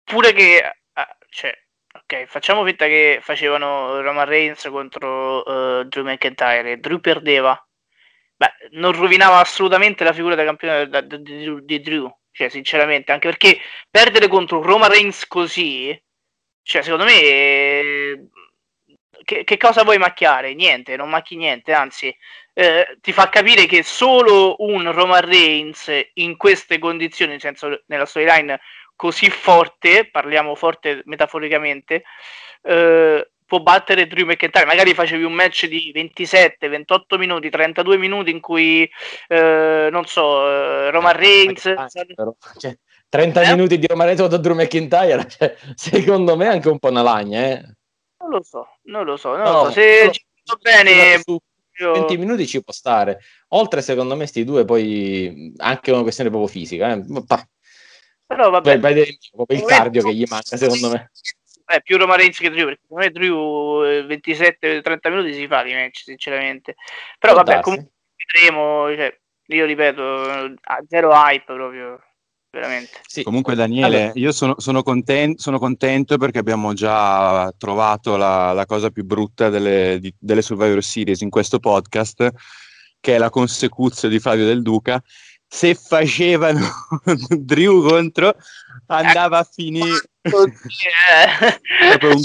[0.05, 1.53] pure che, ah, cioè,
[1.93, 5.45] ok, facciamo finta che facevano Roman Reigns contro
[5.81, 7.61] eh, Drew McIntyre Drew perdeva.
[8.41, 13.29] Beh, non rovinava assolutamente la figura da campione di, di- di Drew, cioè, sinceramente, anche
[13.29, 13.59] perché
[13.91, 16.01] perdere contro Roman Reigns così,
[16.63, 18.29] cioè, secondo me, eh,
[19.25, 20.55] che, che cosa vuoi macchiare?
[20.55, 22.15] Niente, non macchi niente, anzi,
[22.55, 28.07] eh, ti fa capire che solo un Roman Reigns in queste condizioni, nel senso nella
[28.07, 28.61] storyline
[28.95, 32.05] così forte, parliamo forte metaforicamente,
[32.63, 34.67] eh, può battere Drew McIntyre.
[34.67, 38.89] Magari facevi un match di 27, 28 minuti, 32 minuti in cui,
[39.27, 41.63] eh, non so, eh, Roman Reigns...
[42.15, 42.77] Però, cioè,
[43.09, 43.51] 30 Eh?
[43.55, 47.01] minuti di Roman Reigns contro Drew McIntyre, cioè, secondo me è anche un po' una
[47.03, 47.63] lagna, eh.
[48.19, 49.71] Non lo so, non lo so, non No, lo so.
[49.71, 50.11] Se no.
[50.13, 51.19] ci sto bene...
[51.25, 51.39] Su
[51.81, 53.21] io- 20 minuti ci può stare.
[53.49, 57.03] Oltre, secondo me, sti due poi anche una questione proprio fisica, eh.
[57.27, 57.49] Pa-
[58.27, 58.79] Però vabbè.
[58.79, 59.05] proprio
[59.59, 61.11] il cardio che gli manca, secondo me.
[61.71, 65.63] Eh, più Roman Reigns che Drew, perché secondo me Drew eh, 27-30 minuti si fa
[65.63, 66.77] di match, sinceramente.
[67.19, 67.63] Però Può vabbè, darsi.
[67.71, 67.93] comunque
[68.33, 70.55] vedremo, cioè, io ripeto,
[70.89, 72.01] zero hype proprio,
[72.51, 73.01] veramente.
[73.07, 73.23] Sì.
[73.23, 78.65] Comunque Daniele, Allora, io sono, sono conten- sono contento perché abbiamo già trovato la, la
[78.65, 82.31] cosa più brutta delle, di- delle Survivor Series in questo podcast,
[82.99, 85.03] che è la consecuzione di Flavio Del Duca.
[85.47, 86.61] Se facevano
[87.29, 88.35] Drew contro,
[88.87, 90.09] andava a finire Eh.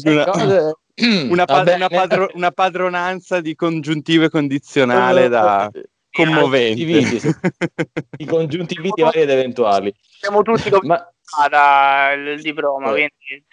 [0.03, 0.73] Una,
[1.29, 1.75] una Va pa- bene.
[1.75, 5.69] una padro- una padronanza di congiuntivo e condizionale da
[6.11, 6.75] commovente.
[6.75, 7.29] Divisi,
[8.17, 9.93] I congiuntiviti vari ed eventuali.
[10.19, 11.07] Siamo tutti come Ma
[12.13, 12.91] il diploma, Eh.
[12.91, 13.45] quindi...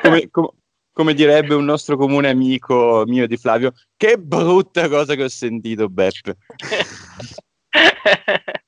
[0.00, 0.48] come, com-
[0.92, 5.88] come direbbe un nostro comune amico mio di Flavio, che brutta cosa che ho sentito,
[5.90, 6.36] Beppe.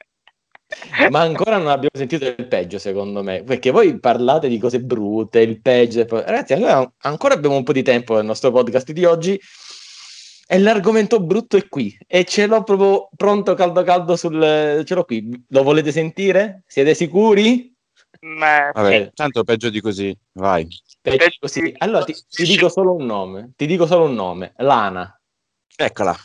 [1.11, 5.40] Ma ancora non abbiamo sentito il peggio, secondo me, perché voi parlate di cose brutte,
[5.40, 6.04] il peggio.
[6.08, 9.40] Ragazzi, ancora, ancora abbiamo un po' di tempo nel nostro podcast di oggi
[10.50, 14.82] e l'argomento brutto è qui e ce l'ho proprio pronto, caldo caldo sul...
[14.84, 15.44] ce l'ho qui.
[15.48, 16.62] Lo volete sentire?
[16.66, 17.72] Siete sicuri?
[18.20, 19.11] Ma- Vabbè, Eh.
[19.14, 20.66] tanto peggio di così, vai.
[21.00, 21.61] Peggio Peggio così.
[21.62, 25.12] di- Allora ti, ti dico solo un nome, ti dico solo un nome, Lana.
[25.76, 26.16] Eccola.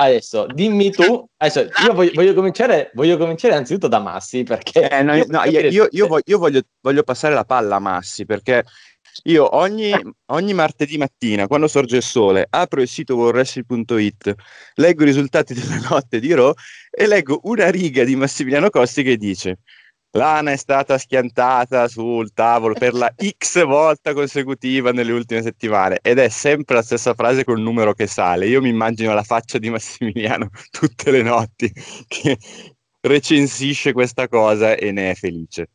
[0.00, 5.02] Adesso dimmi tu, adesso io voglio, voglio cominciare, voglio cominciare anzitutto da Massi perché Eh,
[5.02, 7.80] no, io no, voglio io, io- io voglio, io voglio- voglio passare la palla a
[7.80, 8.64] Massi perché
[9.24, 9.92] io ogni,
[10.26, 14.34] ogni martedì mattina, quando sorge il sole, apro il sito worldwrestling.it,
[14.76, 16.52] leggo i risultati della notte di Raw
[16.90, 19.58] e leggo una riga di Massimiliano Costi che dice
[20.12, 26.18] Lana è stata schiantata sul tavolo per la X volta consecutiva nelle ultime settimane ed
[26.18, 28.48] è sempre la stessa frase col numero che sale.
[28.48, 31.72] Io mi immagino la faccia di Massimiliano tutte le notti
[32.08, 32.36] che
[33.00, 35.68] recensisce questa cosa e ne è felice.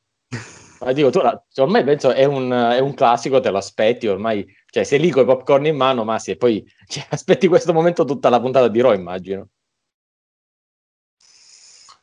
[0.81, 4.07] Ma dico, tu la- cioè, ormai penso è un, è un classico, te lo aspetti
[4.07, 7.47] ormai, cioè sei lì con i popcorn in mano, ma sì, e poi cioè, aspetti
[7.47, 9.47] questo momento tutta la puntata di Raw, immagino.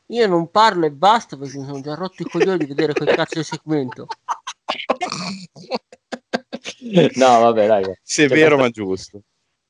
[0.07, 3.13] Io non parlo e basta perché mi sono già rotto i coglioni di vedere quel
[3.15, 4.07] cazzo di segmento.
[7.15, 7.99] no, vabbè, dai.
[8.01, 9.21] Severo ma giusto.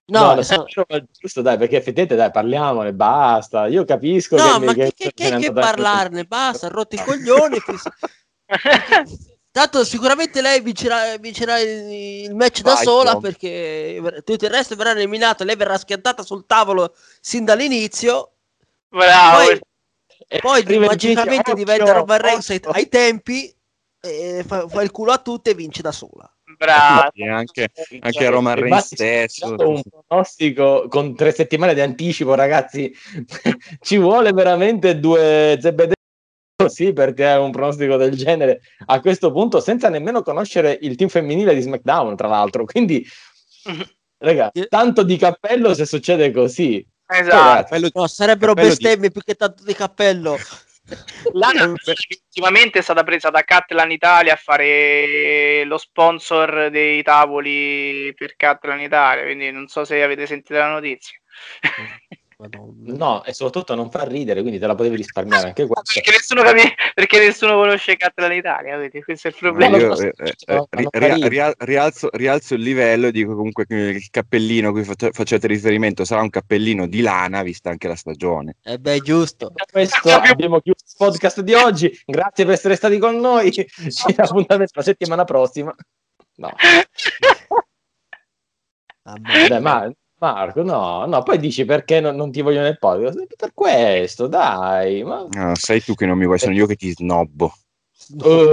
[0.05, 3.67] No, no, sono- no, no, giusto, dai, perché effettivamente, dai, parliamone, basta.
[3.67, 6.25] Io capisco no, che, ma che- che, che- che- parlarne?
[6.25, 7.57] Basta, ha rotto i coglioni.
[7.61, 7.73] che-
[9.53, 13.21] Tanto sicuramente lei vincerà, vincerà il, match da Vai, sola Tom.
[13.21, 15.43] perché tutto il resto verrà eliminato.
[15.43, 18.31] Lei verrà schiantata sul tavolo sin dall'inizio.
[18.89, 19.45] Bravo.
[19.45, 19.61] Poi,
[20.33, 22.71] E poi magicamente occhio, diventa Roman Reigns ai, occhio.
[22.71, 23.55] ai tempi,
[24.01, 26.27] e fa, fa il culo a tutte e vince da sola.
[26.57, 27.11] bravo.
[27.13, 27.69] E anche,
[27.99, 29.55] anche Roman Reigns Infatti, stesso.
[29.59, 32.91] un pronostico con tre settimane di anticipo, ragazzi,
[33.79, 35.93] ci vuole veramente due zebedee
[36.55, 41.09] così per tirare un pronostico del genere a questo punto, senza nemmeno conoscere il team
[41.09, 42.65] femminile di SmackDown, tra l'altro.
[42.65, 43.05] Quindi,
[44.17, 46.83] raga, tanto di cappello se succede così.
[47.07, 47.63] Esatto.
[47.63, 50.37] Cappello- No, sarebbero cappello di- bestemmie più che tanto di cappello.
[51.33, 58.35] Lana ultimamente è stata presa da Catlan Italia a fare lo sponsor dei tavoli per
[58.35, 61.17] Catlan Italia, quindi non so se avete sentito la notizia.
[62.43, 62.93] Madonna.
[62.95, 65.93] No, e soprattutto non fa ridere, quindi te la potevi risparmiare anche questo.
[65.93, 69.01] perché, nessuno capi- perché nessuno conosce Catlan Italia, vedi?
[69.01, 69.77] questo è il problema.
[69.77, 70.13] Io, eh,
[70.47, 74.83] eh, ri- ria- rialzo, rialzo il livello e dico comunque che il cappellino a cui
[74.83, 78.57] face- facete riferimento sarà un cappellino di lana, vista anche la stagione.
[78.63, 79.51] Eh beh, giusto.
[79.53, 81.97] Da questo abbiamo chiuso il podcast di oggi.
[82.05, 83.51] Grazie per essere stati con noi.
[83.51, 83.65] Ci
[84.17, 85.73] appuntamento la settimana prossima.
[86.35, 86.51] No,
[89.03, 89.91] dai, ma
[90.23, 93.25] Marco, no, no, poi dici perché non, non ti voglio nel podcast?
[93.35, 95.03] Per questo, dai.
[95.03, 95.27] Ma...
[95.29, 97.53] No, sei tu che non mi vuoi, sono io che ti snobbo.
[98.13, 98.51] Uh,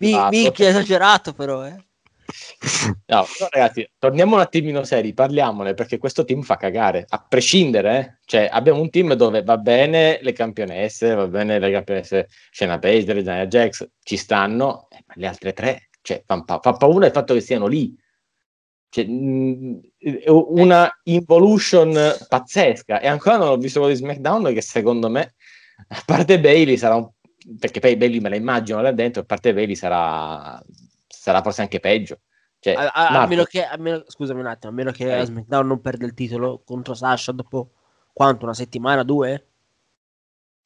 [0.00, 1.76] Mi- minchia esagerato però, eh.
[3.06, 7.98] No, no, ragazzi, torniamo un attimino seri, parliamone perché questo team fa cagare, a prescindere,
[7.98, 8.18] eh.
[8.24, 13.22] cioè abbiamo un team dove va bene le campionesse, va bene le campionesse Shayna Baszler,
[13.22, 17.12] Nia Jax, ci stanno, eh, ma le altre tre, cioè, fa, pa- fa paura il
[17.12, 17.96] fatto che siano lì.
[18.88, 19.91] Cioè, mh, è
[20.26, 21.94] una involution
[22.28, 25.34] pazzesca e ancora non ho visto quello di SmackDown che secondo me,
[25.88, 27.08] a parte Bailey sarà un...
[27.58, 30.60] perché poi Bailey me la immagino là dentro, a parte Bailey sarà,
[31.06, 32.18] sarà forse anche peggio.
[32.58, 35.24] Cioè, A, a- a meno che, a meno- scusami un attimo, a meno che Ok.
[35.26, 37.70] SmackDown non perde il titolo contro Sasha dopo
[38.12, 38.44] quanto?
[38.44, 39.46] Una settimana, due?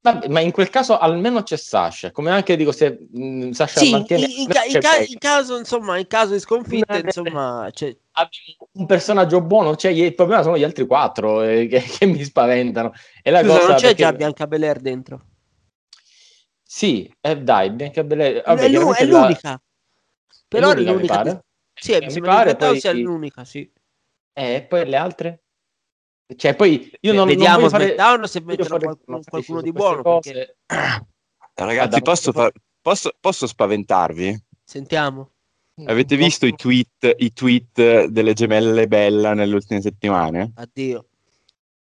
[0.00, 3.90] Vabbè, ma in quel caso almeno c'è Sasha, come anche dico se mh, Sasha Sì,
[3.90, 7.68] mantiene in ca- in c'è ca- in caso, insomma, in caso di sconfitta, Eh, insomma,
[7.72, 12.06] cioè, Abbiamo un personaggio buono, cioè, il problema sono gli altri quattro eh, che, che
[12.06, 12.92] mi spaventano.
[13.22, 15.24] E la scusa, cosa non c'è perché- già Bianca Belair dentro.
[16.62, 18.42] Sì, eh, dai, Bianca Belair.
[18.44, 19.60] vabbè, è, l'u- è la- l'unica.
[20.48, 21.14] Però è l'unica, mi l'unica.
[21.16, 21.44] pare.
[21.74, 23.70] che- Sì, Eh, mi mi pare, poi- sia l'unica, sì.
[24.32, 25.42] Eh, poi le altre?
[26.34, 30.02] Cioè, poi io non, non Vediamo voglio fare- SmackDown se fare qualcuno, qualcuno di buono.
[30.02, 30.56] Perché...
[30.66, 31.20] Ragazzi,
[31.54, 34.44] Guarda, posso, posso- fa- posso- posso spaventarvi?
[34.64, 35.30] Sentiamo.
[35.84, 40.52] Avete visto i tweet, i tweet delle gemelle Bella nelle ultime settimane?
[40.56, 41.06] Addio.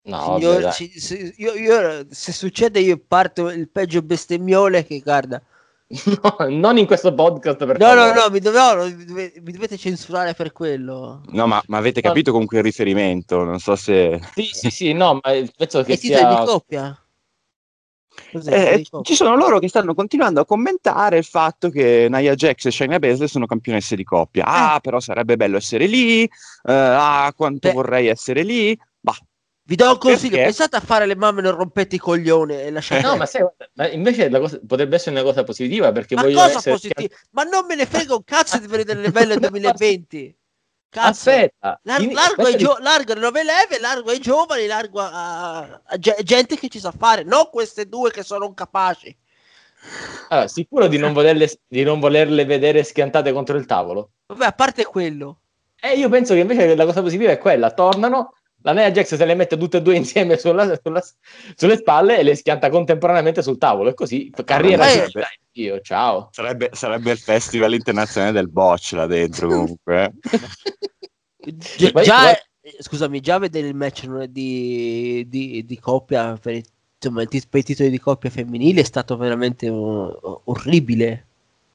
[0.02, 0.72] No, vabbè, Signor- dai.
[0.72, 5.42] ci- se, io- io- se succede io parto il peggio bestemmiole che guarda.
[6.22, 9.52] No, non in questo podcast, per No, no, no, mi, dove- no, mi dove- mi
[9.52, 11.22] dovete censurare per quello.
[11.32, 13.42] No, ma, ma avete capito comunque il riferimento?
[13.42, 14.20] Non so se...
[14.34, 16.28] Sì, sì, sì, no, ma penso che E titoli sia...
[16.28, 17.04] di coppia?
[18.32, 19.02] Eh, di coppia?
[19.02, 22.98] ci sono loro che stanno continuando a commentare il fatto che Nia Jax e Shayna
[22.98, 24.44] Baszler sono campionesse di coppia.
[24.44, 26.22] Ah, però sarebbe bello essere lì.
[26.22, 26.28] eh,
[26.72, 27.74] ah, quanto Beh.
[27.74, 28.78] vorrei essere lì.
[29.70, 30.46] Vi do un consiglio, Perché?
[30.46, 33.06] pensate a fare le mamme non rompete i coglioni e lasciate...
[33.06, 36.58] No, ma sai, ma invece cosa, potrebbe essere una cosa positiva perché Ma voglio cosa
[36.58, 36.74] essere...
[36.74, 37.14] positiva?
[37.30, 40.36] Ma non me ne frega un cazzo di venire nelle belle 2020.
[40.88, 41.30] Cazzo.
[41.30, 45.60] Aspetta, Lar- in- largo, ai gio- largo le nuove leve, largo ai giovani, largo a,
[45.60, 49.16] a ge- gente che ci sa fare, non queste due che sono incapaci.
[50.30, 54.14] Allora, sicuro di non, volerle, di non volerle vedere schiantate contro il tavolo?
[54.26, 55.42] Vabbè, a parte quello.
[55.80, 59.24] E io penso che invece la cosa positiva è quella, tornano, la Nia Jax se
[59.24, 61.02] le mette tutte e due insieme sulla- sulla-
[61.54, 65.28] sulle spalle e le schianta contemporaneamente sul tavolo e così carriera finita.
[65.52, 66.28] io, ciao.
[66.32, 70.12] sarebbe, sarebbe il festival internazionale del botch là dentro comunque.
[71.40, 71.52] eh.
[71.52, 72.38] Gi- già, guarda-
[72.78, 76.60] scusami, già vedere il match di, di, di coppia per
[77.02, 81.26] insomma, il tit- per i titoli di coppia femminili è stato veramente uh, orribile.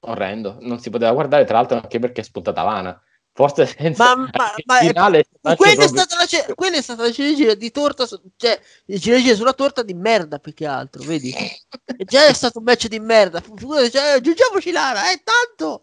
[0.02, 3.02] Orrendo, non si poteva guardare, tra l'altro anche perché è spuntata Lana.
[3.38, 6.82] Forse senza Ma, ma, ma è- finale è quella, è stata la ce- quella è
[6.82, 11.04] stata la ciliegina di torta, cioè la ciliegina sulla torta di merda più che altro,
[11.04, 11.34] vedi?
[11.36, 13.42] E già è stato un match di merda.
[13.42, 15.82] Figurati, cioè, aggiungiamoci Lara, eh, tanto!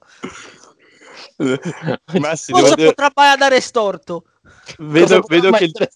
[2.18, 4.24] Massi, Cosa devo- potrà mai andare storto?
[4.78, 5.90] vedo, vedo che il- mai essere-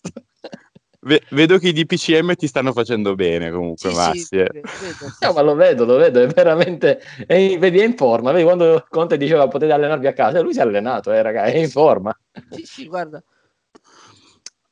[1.06, 4.24] ve- vedo che i DPCM ti stanno facendo bene comunque, Sì, Massi.
[4.26, 4.50] sì, eh.
[4.78, 8.32] vedo, sì, No, ma lo vedo, lo vedo, è veramente, è, vedi, è in forma,
[8.32, 11.56] vedi quando Conte diceva potete allenarvi a casa, lui si è allenato, eh, raga, è
[11.56, 12.16] in forma.
[12.48, 13.22] sì, sì, guarda.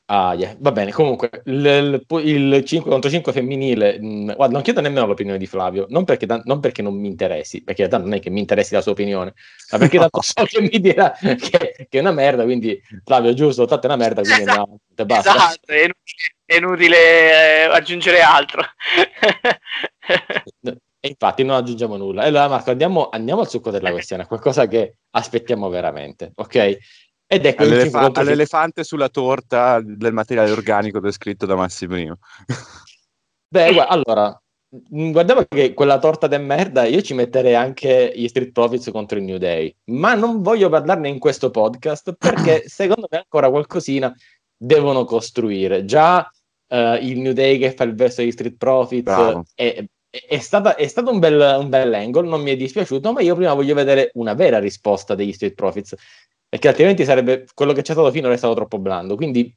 [0.07, 0.55] Ah, yeah.
[0.59, 5.07] Va bene, comunque, il, il- il 5 contro 5 femminile, mh, guarda, non chiedo nemmeno
[5.07, 8.14] l'opinione di Flavio, non perché, tan- non perché non mi interessi, perché in realtà non
[8.14, 9.32] è che mi interessi la sua opinione,
[9.72, 13.64] ma perché tanto so che mi dirà che, che è una merda, quindi Flavio, giusto,
[13.64, 14.59] tanto è una merda, quindi Esatto.
[14.61, 15.34] andiamo, e basta.
[15.34, 18.62] Esatto, è inutile, è inutile, eh, aggiungere altro.
[21.05, 22.22] E infatti non aggiungiamo nulla.
[22.22, 26.78] Allora, Marco, andiamo, andiamo al succo della questione, a qualcosa che aspettiamo veramente, ok?
[27.26, 28.22] Ed ecco il 5 All'elefa- contro 5.
[28.22, 32.16] all'elefante sulla torta del materiale organico descritto da Massi prima.
[33.48, 34.40] Beh, gua- allora,
[34.90, 39.18] mh, guardiamo che quella torta de merda, io ci metterei anche gli Street Profits contro
[39.18, 44.14] il New Day, ma non voglio parlarne in questo podcast perché secondo me ancora qualcosina
[44.56, 45.84] devono costruire.
[45.84, 46.28] Già
[46.68, 49.06] eh, il New Day che fa il verso degli Street Profits
[49.54, 49.84] è-
[50.28, 53.34] è stata- è stato un bel, un bel angle, non mi è dispiaciuto, ma io
[53.34, 55.94] prima voglio vedere una vera risposta degli Street Profits.
[56.49, 59.16] Perché altrimenti sarebbe quello che c'è stato finora è stato troppo blando.
[59.16, 59.55] Quindi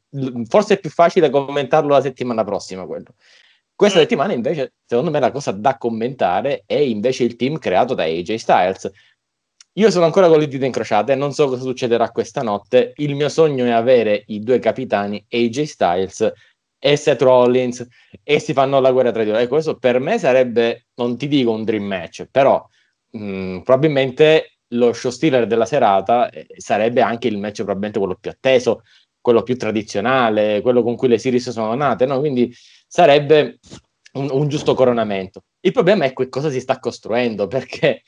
[0.47, 2.85] forse è più facile commentarlo la settimana prossima.
[2.85, 3.13] Quello.
[3.75, 8.03] Questa settimana invece, secondo me, la cosa da commentare è invece il team creato da
[8.03, 8.91] AJ Styles.
[9.73, 12.93] Io sono ancora con le dita incrociate, non so cosa succederà questa notte.
[12.95, 16.33] Il mio sogno è avere i due capitani AJ Styles
[16.79, 17.87] e Seth Rollins
[18.23, 19.43] e si fanno la guerra tra di loro.
[19.43, 22.67] E questo per me sarebbe, non ti dico un dream match, però
[23.11, 28.29] mh, probabilmente lo show stealer della serata eh, sarebbe anche il match probabilmente quello più
[28.29, 28.83] atteso,
[29.21, 32.19] quello più tradizionale, quello con cui le series sono nate, no?
[32.19, 32.53] Quindi
[32.87, 33.59] sarebbe
[34.13, 35.43] un, un giusto coronamento.
[35.59, 38.03] Il problema è che cosa si sta costruendo, perché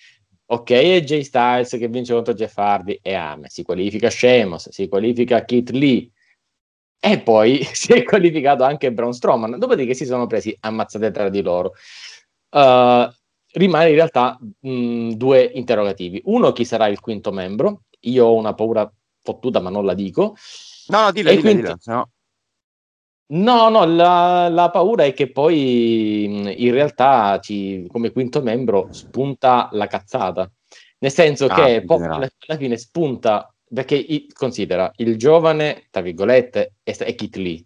[0.52, 4.88] ok, è Jay Styles che vince contro Jeff Hardy e Ame, si qualifica Sheamus, si
[4.88, 6.10] qualifica Keith Lee
[7.00, 11.42] e poi si è qualificato anche Braun Strowman, dopodiché si sono presi ammazzate tra di
[11.42, 11.74] loro.
[12.50, 13.08] Uh,
[13.54, 16.22] rimane in realtà mh, due interrogativi.
[16.26, 17.84] Uno, chi sarà il quinto membro?
[18.02, 18.92] Io ho una paura
[19.22, 20.36] fottuta, ma non la dico.
[20.88, 22.10] No, no, dilla, E dilla, quindi- dilla, se no-
[23.32, 26.24] No, la, la paura è che poi
[26.66, 30.52] in realtà ci, come quinto membro spunta la cazzata.
[31.00, 36.02] Nel senso Ah, che poi alla, alla fine spunta, perché i- considera il giovane, tra
[36.02, 37.64] virgolette, è, è Kit Lee.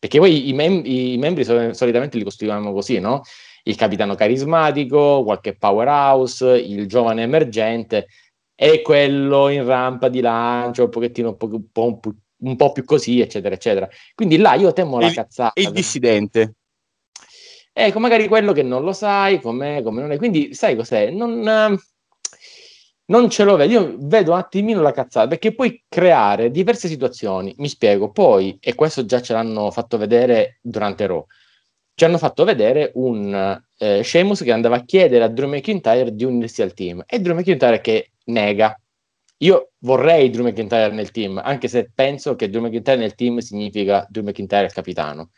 [0.00, 3.22] Perché poi i, mem- i membri so- solitamente li costruiamo così, no?
[3.66, 8.08] Il capitano carismatico, qualche powerhouse, il giovane emergente
[8.54, 12.00] e quello in rampa di lancio, un pochettino un po', un po',
[12.36, 13.88] un po', più così, eccetera, eccetera.
[14.14, 15.52] Quindi là io temo la E cazzata.
[15.54, 16.54] E il dissidente.
[17.72, 20.18] Ecco, magari quello che non lo sai, com'è, come non è.
[20.18, 21.10] Quindi, sai cos'è?
[21.10, 21.76] Non,
[23.06, 23.72] non ce lo vedo.
[23.72, 27.52] Io vedo un attimino la cazzata, perché puoi creare diverse situazioni.
[27.58, 28.12] Mi spiego.
[28.12, 31.26] Poi, e questo già ce l'hanno fatto vedere durante Raw,
[31.94, 36.24] ci hanno fatto vedere un eh, Sheamus che andava a chiedere a Drew McIntyre di
[36.24, 37.04] unirsi al team.
[37.06, 38.78] E Drew McIntyre che nega.
[39.38, 44.06] Io vorrei Drew McIntyre nel team, anche se penso che Drew McIntyre nel team significa
[44.08, 45.30] Drew McIntyre il capitano.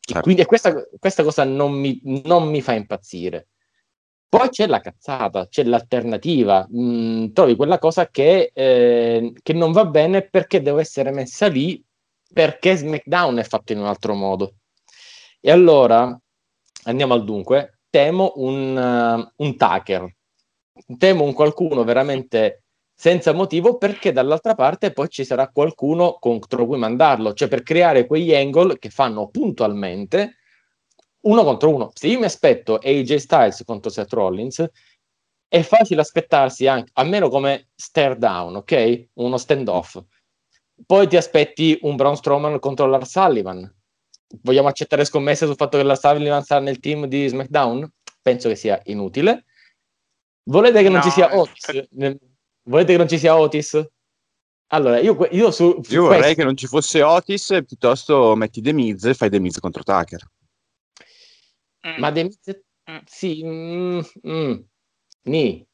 [0.00, 0.22] Certo.
[0.22, 3.48] Quindi questa, questa cosa non mi, non mi fa impazzire.
[4.28, 6.66] Poi c'è la cazzata, c'è l'alternativa.
[6.74, 11.84] Mm, trovi quella cosa che, eh, che non va bene perché deve essere messa lì
[12.32, 14.54] perché SmackDown è fatto in un altro modo.
[15.44, 16.16] E allora
[16.84, 17.80] andiamo al dunque.
[17.90, 20.16] Temo un, uh, un Tucker,
[20.96, 22.62] temo un qualcuno veramente
[22.94, 28.06] senza motivo perché dall'altra parte poi ci sarà qualcuno contro cui mandarlo, cioè per creare
[28.06, 30.36] quegli angle che fanno puntualmente
[31.22, 31.90] uno contro uno.
[31.94, 34.64] Se io mi aspetto AJ Styles contro Seth Rollins,
[35.48, 39.08] è facile aspettarsi anche, almeno come stare down, ok?
[39.14, 40.00] Uno stand-off.
[40.86, 43.81] Poi ti aspetti un Braun Strowman contro Lars Sullivan.
[44.42, 47.88] Vogliamo accettare scommesse sul fatto che Lars Sullivan sarà nel team di SmackDown?
[48.22, 49.44] Penso che sia inutile.
[50.44, 51.86] Volete che non No, ci sia eh, Otis?
[51.90, 52.18] Nel-
[52.64, 53.84] Volete che non ci sia Otis?
[54.68, 58.34] Allora, io, io su, su Io vorrei questo- che non ci fosse Otis e piuttosto
[58.36, 60.26] metti The Miz e fai The Miz contro Tucker.
[61.86, 61.98] Mm.
[61.98, 62.38] Ma The Miz,
[62.90, 62.96] Mm.
[63.04, 64.54] sì, mm, mm,
[65.24, 65.64] ni,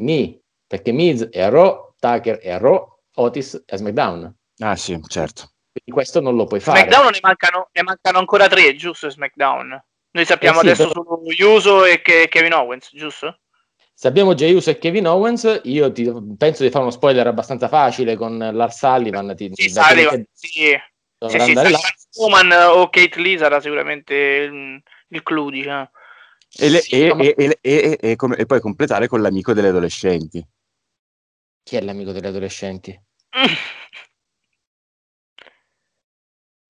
[0.00, 4.36] ni, perché Miz è a Raw, Tucker è a Raw, Otis è a SmackDown.
[4.58, 5.52] Ah sì, certo.
[5.74, 6.78] Quindi questo non lo puoi fare.
[6.82, 9.10] SmackDown ne mancano, ne mancano ancora tre, giusto?
[9.10, 9.84] SmackDown.
[10.12, 13.40] Noi sappiamo Eh sì, adesso però- solo Uso e Ke- Kevin Owens, giusto?
[13.92, 16.08] Se abbiamo Jey Uso e Kevin Owens, io ti,
[16.38, 19.34] penso di fare uno spoiler abbastanza facile con Lars Sullivan.
[19.34, 20.48] Ti, Sì, Sullivan, che sì.
[21.26, 21.54] Sì, sì,
[22.20, 25.90] Roman o Kate Lee sarà sicuramente il, il clou, diciamo.
[26.56, 29.52] E, le- Sì, e- ma- e- e- e- e come- e poi completare con l'amico
[29.54, 30.46] delle adolescenti.
[31.64, 32.96] Chi è l'amico degli adolescenti?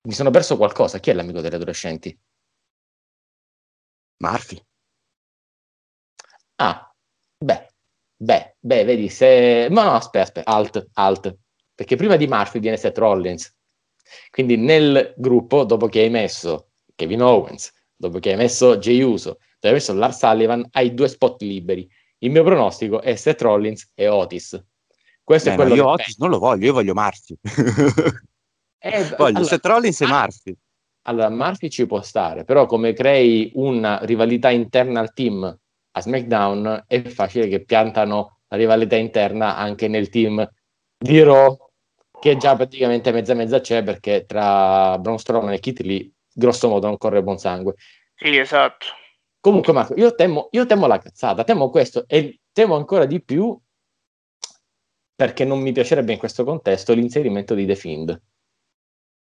[0.05, 0.99] Mi sono perso qualcosa.
[0.99, 2.17] Chi è l'amico degli adolescenti?
[4.17, 4.63] Murphy.
[6.57, 6.93] Ah,
[7.37, 7.67] beh,
[8.15, 9.67] beh, beh, vedi se...
[9.69, 11.37] No, no, aspetta, aspetta, alt, alt.
[11.73, 13.53] Perché prima di Murphy viene Seth Rollins.
[14.29, 19.31] Quindi nel gruppo, dopo che hai messo Kevin Owens, dopo che hai messo Jey Uso,
[19.31, 21.89] dopo che hai messo Lars Sullivan, hai due spot liberi.
[22.19, 24.63] Il mio pronostico è Seth Rollins e Otis.
[25.23, 27.35] Questo Eh, è no, quello io che Otis non lo voglio, io voglio Murphy.
[28.85, 30.55] Eh, voglio allora- Seth Rollins e Murphy.
[31.07, 36.83] Allora, Murphy ci può stare, però come crei una rivalità interna al team a SmackDown,
[36.87, 40.47] è facile che piantano la rivalità interna anche nel team
[40.97, 41.57] di Raw,
[42.19, 46.87] che già praticamente mezza mezza c'è, perché tra Braun Strowman e Kit Lee, grosso modo,
[46.87, 47.75] non corre buon sangue.
[48.15, 48.87] Sì, esatto.
[49.39, 53.57] Comunque, Marco, io temo, io temo la cazzata, temo questo e temo ancora di più
[55.15, 58.21] perché non mi piacerebbe in questo contesto l'inserimento di The Fiend.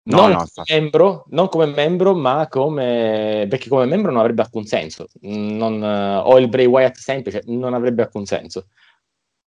[0.07, 4.43] No, non, no, come membro, non come membro, ma come perché come membro non avrebbe
[4.43, 5.09] alcun senso.
[5.23, 8.69] Non, eh, o il Bray Wyatt semplice non avrebbe alcun senso.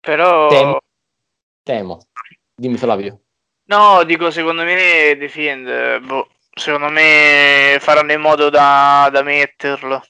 [0.00, 0.48] Però...
[0.48, 0.80] Temo.
[1.62, 2.07] Temo.
[2.54, 3.20] Dimmi Flavio.
[3.64, 10.02] No, dico, secondo me Defiend, boh, secondo me faranno in modo da, da metterlo.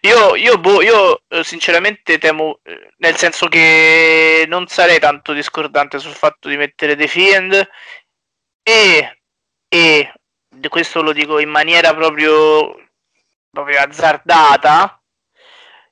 [0.00, 6.00] Io, io, boh, io eh, sinceramente temo, eh, nel senso che non sarei tanto discordante
[6.00, 7.68] sul fatto di mettere Defiend
[8.64, 9.21] e,
[9.72, 10.12] e
[10.68, 12.76] questo lo dico in maniera proprio,
[13.50, 15.00] proprio azzardata,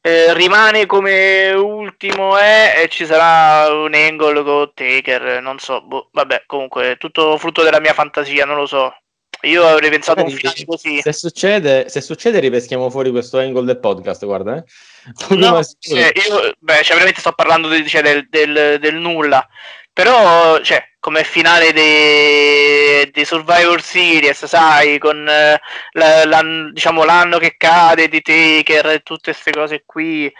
[0.02, 6.08] eh, rimane come ultimo è e ci sarà un angle con Taker, non so, boh,
[6.12, 8.94] vabbè, comunque tutto frutto della mia fantasia, non lo so.
[9.42, 11.00] Io avrei pensato un finale così.
[11.00, 14.26] Se succede, se succede, ripeschiamo fuori questo angle del podcast.
[14.26, 14.64] Guarda, eh.
[15.36, 19.48] No, eh, io, beh, cioè, veramente sto parlando di- cioè, del, del- del nulla.
[19.94, 25.60] Però, cioè, come finale dei di Survivor Series, sai, con eh,
[25.92, 30.32] la- diciamo, l'anno che cade di Taker e tutte queste cose qui,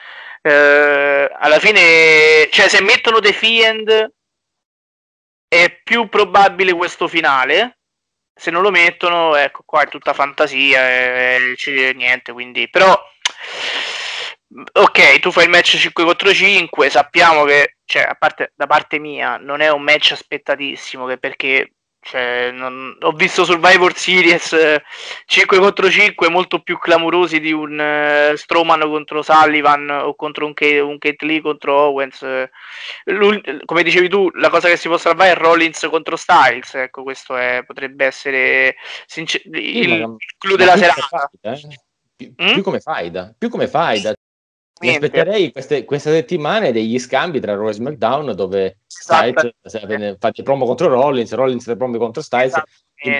[0.43, 4.13] eh, alla fine, cioè, se mettono The Fiend
[5.49, 7.79] è più probabile questo finale.
[8.35, 12.71] Se non lo mettono, ecco, qua è tutta fantasia e c'è niente, quindi...
[12.71, 12.99] Però,
[14.73, 18.99] ok, tu fai il match 5 contro 5, sappiamo che, cioè, a parte, da parte
[18.99, 21.73] mia, non è un match aspettatissimo, che perché...
[22.03, 24.83] Cioè, non- ho visto Survivor Series eh,
[25.27, 30.55] 5 contro 5 molto più clamorosi di un eh, Strowman contro Sullivan o contro un,
[30.55, 32.23] Ke- un Kate Lee contro Owens.
[32.23, 32.51] eh.
[33.05, 36.73] L'ul- come dicevi tu, la cosa che si può salvare è Rollins contro Styles.
[36.75, 41.07] Ecco, questo è- potrebbe essere sincer- il, ma- il clou della serata.
[41.07, 41.77] faida, eh.
[42.17, 42.53] Più, Mm?
[42.55, 44.15] più come faida, più come faida.
[44.81, 49.53] Mi aspetterei queste, queste settimane degli scambi tra Raw e SmackDown dove Esatto.
[49.63, 52.61] Styles fate promo contro Rollins, Rollins le promo contro Styles.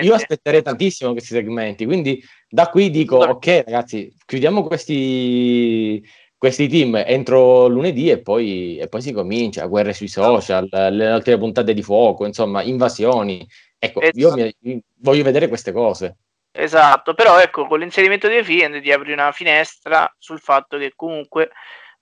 [0.01, 6.03] Io aspetterei tantissimo questi segmenti, quindi da qui dico, ok ragazzi, chiudiamo questi,
[6.37, 11.37] questi team entro lunedì e poi, e poi si comincia, guerre sui social, le altre
[11.37, 13.47] puntate di fuoco, insomma, invasioni.
[13.77, 14.51] Ecco, io Esatto.
[14.59, 16.17] mi- voglio vedere queste cose.
[16.53, 21.51] Esatto, però ecco, con l'inserimento dei Fiend ti apri una finestra sul fatto che comunque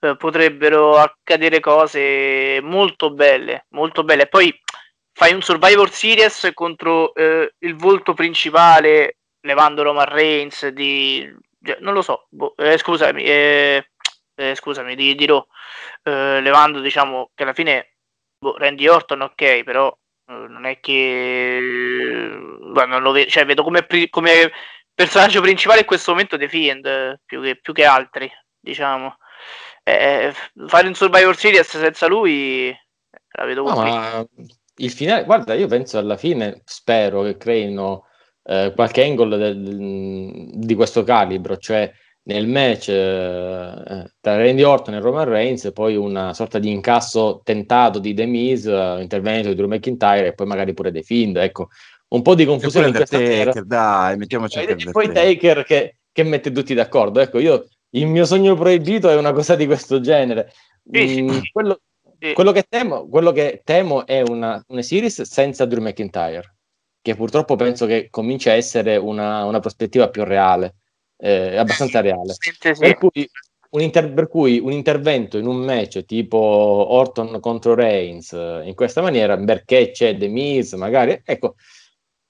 [0.00, 4.26] eh, potrebbero accadere cose molto belle, molto belle.
[4.26, 4.52] Poi
[5.12, 11.32] fai un Survivor Series contro eh, il volto principale, levando Roman Reigns di...
[11.64, 13.90] cioè, non lo so, boh, eh, scusami, eh,
[14.34, 15.46] eh, scusami, di, di Raw,
[16.02, 17.94] eh, levando diciamo che alla fine
[18.38, 19.96] boh, Randy Orton ok, però
[20.30, 24.52] non è che non lo vedo, cioè vedo come, come
[24.94, 29.16] personaggio principale in questo momento The Fiend più che, più che altri, diciamo.
[29.82, 30.32] Eh,
[30.66, 32.74] fare un Survivor Series senza lui
[33.32, 34.24] la vedo No, ma
[34.76, 38.06] il finale, guarda, io penso alla fine, spero che creino
[38.44, 41.90] eh, qualche angle del- di questo calibro, cioè
[42.32, 47.98] nel match eh, tra Randy Orton e Roman Reigns, poi una sorta di incasso tentato
[47.98, 51.68] di The Miz, eh, intervento di Drew McIntyre e poi magari pure The Fiend, ecco,
[52.08, 53.16] un po' di confusione in questa.
[53.16, 55.12] Undertaker, dai, mettiamoci anche E poi.
[55.12, 57.20] Taker che, che mette tutti d'accordo.
[57.20, 60.52] Ecco, io il mio sogno proibito è una cosa di questo genere.
[60.90, 61.22] Sì, sì.
[61.22, 61.80] Mm, quello,
[62.18, 62.32] Sì.
[62.32, 66.54] quello che temo, quello che temo è una, una series senza Drew McIntyre,
[67.00, 70.76] che purtroppo penso che cominci a essere una, una prospettiva più reale.
[71.20, 72.34] Eh, abbastanza reale.
[72.78, 73.28] Per cui,
[73.70, 78.74] un inter- per cui un intervento in un match tipo Orton contro Reigns eh, in
[78.74, 81.54] questa maniera, perché c'è The Miz, magari, ecco,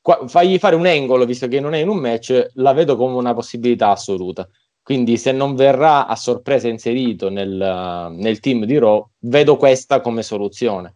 [0.00, 3.16] qua- fagli fare un angolo, visto che non è in un match, la vedo come
[3.16, 4.48] una possibilità assoluta.
[4.82, 10.22] Quindi se non verrà a sorpresa inserito nel, nel team di Raw, vedo questa come
[10.22, 10.94] soluzione.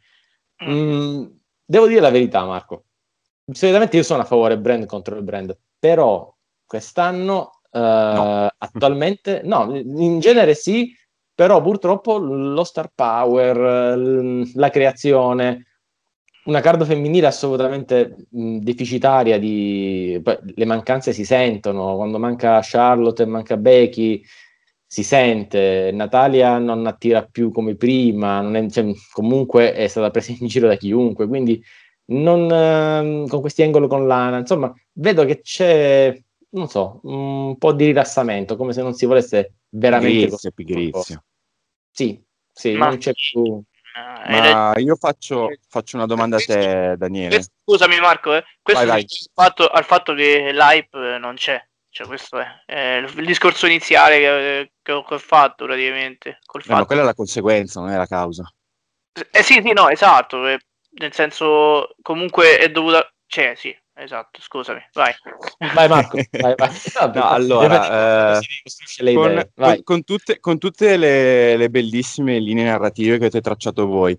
[0.65, 1.27] Mm,
[1.65, 2.85] devo dire la verità, Marco.
[3.53, 6.35] Solitamente io sono a favore brand contro il brand, però
[6.65, 10.95] quest'anno eh, attualmente no, in genere sì,
[11.35, 13.97] però purtroppo lo star power,
[14.55, 15.67] la creazione,
[16.45, 20.21] una card femminile assolutamente mh, deficitaria di
[20.55, 24.23] le mancanze si sentono, quando manca Charlotte e manca Becky
[24.87, 30.33] si sente, Natalia non attira più come prima, non è- cioè, comunque è stata presa
[30.39, 31.61] in giro da chiunque, quindi
[32.07, 36.17] non, ehm, con questi angoli con Lana, insomma, vedo che c'è,
[36.55, 40.25] non so, un po' di rilassamento, come se non si volesse veramente...
[40.25, 41.25] Pigrizia, pigrizia.
[41.91, 43.63] Sì, sì, Ma- non c'è più...
[44.27, 44.41] Eh.
[44.41, 47.45] Ma io faccio, faccio una domanda a te, Daniele.
[47.63, 48.45] Scusami Marco, eh.
[48.61, 49.03] questo Vai, vai.
[49.03, 51.65] è fatto, al fatto che l'hype eh, non c'è.
[51.91, 56.41] Cioè, questo è, è il discorso iniziale che, che ho che ho fatto praticamente.
[56.45, 56.87] Col Eh, ma fatto.
[56.87, 58.53] quella è la conseguenza, non è la causa.
[59.31, 60.45] Eh sì, sì, no, esatto.
[60.49, 60.59] eh,
[60.95, 63.09] nel senso, comunque è dovuta.
[63.27, 65.13] Cioè, sì, esatto, scusami, vai.
[65.75, 66.71] Vai Marco, vai, vai.
[67.15, 69.51] No, allora, eh, Con.
[69.55, 69.75] Vai.
[69.77, 74.19] con- con tutte, con tutte le, le bellissime linee narrative che avete tracciato voi,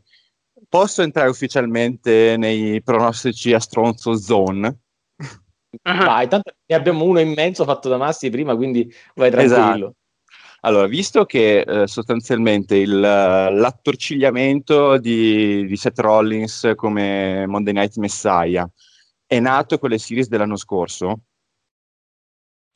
[0.70, 4.80] posso entrare ufficialmente nei pronostici a stronzo zone?
[5.84, 9.48] Vai, tanto ne abbiamo uno immenso fatto da Massi prima, quindi vai Esatto.
[9.48, 9.96] tranquillo.
[10.62, 18.68] Allora, visto che eh, sostanzialmente il, l'attorcigliamento di, di Seth Rollins come Monday Night Messiah
[19.26, 21.22] è nato con le series dell'anno scorso,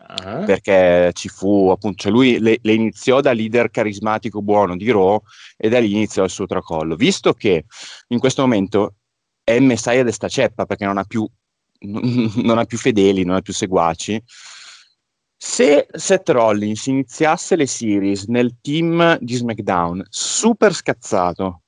[0.01, 0.45] Ah.
[0.45, 5.21] perché ci fu appunto, cioè lui le, le iniziò da leader carismatico buono di Raw
[5.57, 6.95] e da lì iniziò il suo tracollo.
[6.95, 7.65] Visto che
[8.07, 8.95] in questo momento
[9.43, 11.29] è Messiah de sta ceppa perché non ha più,
[11.81, 14.23] non ha più fedeli, non ha più seguaci,
[15.35, 21.63] se Seth Rollins iniziasse le series nel team di SmackDown super scazzato,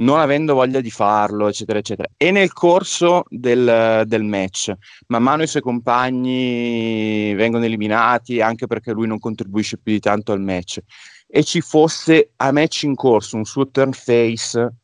[0.00, 4.72] non avendo voglia di farlo, eccetera, eccetera, e nel corso del, del match,
[5.08, 10.32] man mano i suoi compagni vengono eliminati anche perché lui non contribuisce più di tanto
[10.32, 10.80] al match,
[11.26, 14.74] e ci fosse a match in corso un suo turn face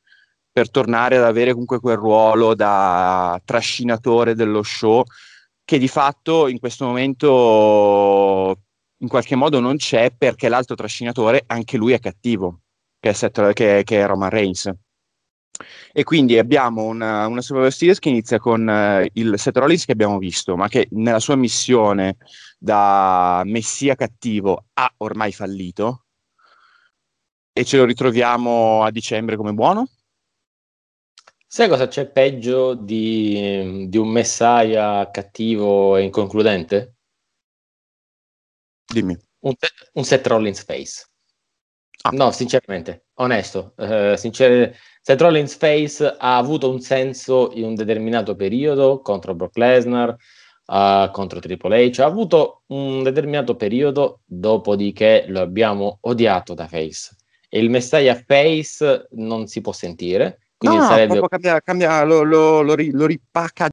[0.52, 5.02] per tornare ad avere comunque quel ruolo da trascinatore dello show
[5.64, 8.60] che di fatto in questo momento
[8.98, 12.60] in qualche modo non c'è perché l'altro trascinatore anche lui è cattivo
[13.00, 14.72] che è, Seth- che- che è Roman Reigns
[15.92, 19.92] e quindi abbiamo una, una Survivor Series che inizia con eh, il Seth Rollins che
[19.92, 22.16] abbiamo visto ma che nella sua missione
[22.58, 26.04] da messia cattivo ha ormai fallito
[27.52, 29.88] e ce lo ritroviamo a dicembre come buono
[31.48, 36.96] Sai cosa c'è peggio di, di un Messiah cattivo e inconcludente?
[38.84, 39.54] dimmi Un,
[39.92, 41.06] un Seth Rollins face.
[42.02, 42.10] Ah.
[42.10, 43.74] No, sinceramente, onesto.
[43.78, 49.56] eh, sincer- Seth Rollins face ha avuto un senso in un determinato periodo contro Brock
[49.56, 50.16] Lesnar,
[50.66, 52.00] eh, contro Triple H.
[52.00, 57.14] Ha avuto un determinato periodo, dopodiché lo abbiamo odiato da face.
[57.48, 60.40] E il Messiah face non si può sentire.
[60.56, 63.68] Quindi no, sarebbe cambia, cambia lo, lo, lo, ri- lo ripacca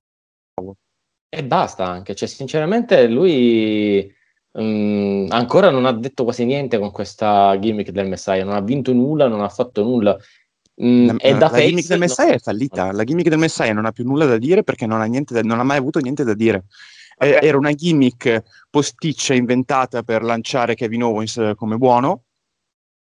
[1.30, 4.14] E basta anche, cioè sinceramente lui
[4.60, 8.93] mm, ancora non ha detto quasi niente con questa gimmick del Messiah, non ha vinto
[8.93, 10.18] nulla, non ha fatto nulla.
[10.84, 12.91] Mm, La, la- da la face gimmick del Messiah è fallita.
[12.91, 15.41] La gimmick del Messiah non ha più nulla da dire perché non ha, niente da-
[15.41, 16.66] non ha mai avuto niente da dire.
[17.20, 17.43] Eh, Ok.
[17.43, 22.24] Era una gimmick posticcia inventata per lanciare Kevin Owens come buono.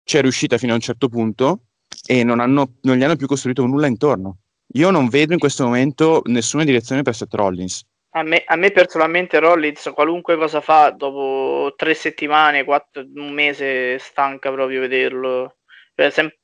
[0.04, 1.62] Ci è riuscita fino a un certo punto
[2.06, 4.36] e non, hanno- non gli hanno più costruito nulla intorno.
[4.74, 7.84] Io non vedo in questo momento nessuna direzione per Seth Rollins.
[8.16, 13.98] A me, a me personalmente Rollins, qualunque cosa fa, dopo tre settimane, quattro, un mese,
[13.98, 15.56] stanca proprio vederlo.
[15.94, 16.34] Cioè, sem-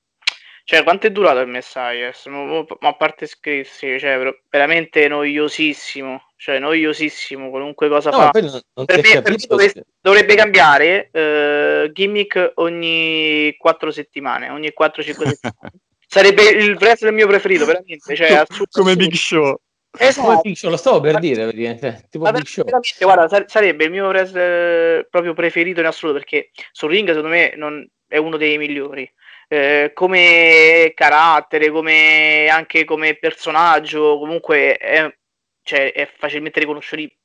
[0.64, 2.12] cioè, quanto è durato il Messiah?
[2.26, 6.32] Ma a parte scherzi, cioè, ver- veramente noiosissimo.
[6.36, 8.30] Cioè, noiosissimo, qualunque cosa No, fa.
[8.30, 15.72] Per me, per me dovrebbe, dovrebbe cambiare eh, gimmick ogni quattro settimane, ogni 4-5 settimane.
[16.06, 18.14] Sarebbe il wrestler mio preferito, veramente.
[18.14, 19.08] Cioè, assurdo, come assurdo.
[19.08, 19.60] Big Show.
[19.92, 20.40] Come Esatto.
[20.42, 22.64] Big Show, lo stavo per dire, praticamente, tipo Ma Big Show.
[23.00, 27.52] guarda, sar- sarebbe il mio wrestler proprio preferito in assoluto perché sul ring secondo me
[27.56, 29.10] non- è uno dei migliori.
[29.48, 35.14] Eh, come carattere, come anche come personaggio, comunque è,
[35.62, 37.18] cioè, è facilmente riconoscibile,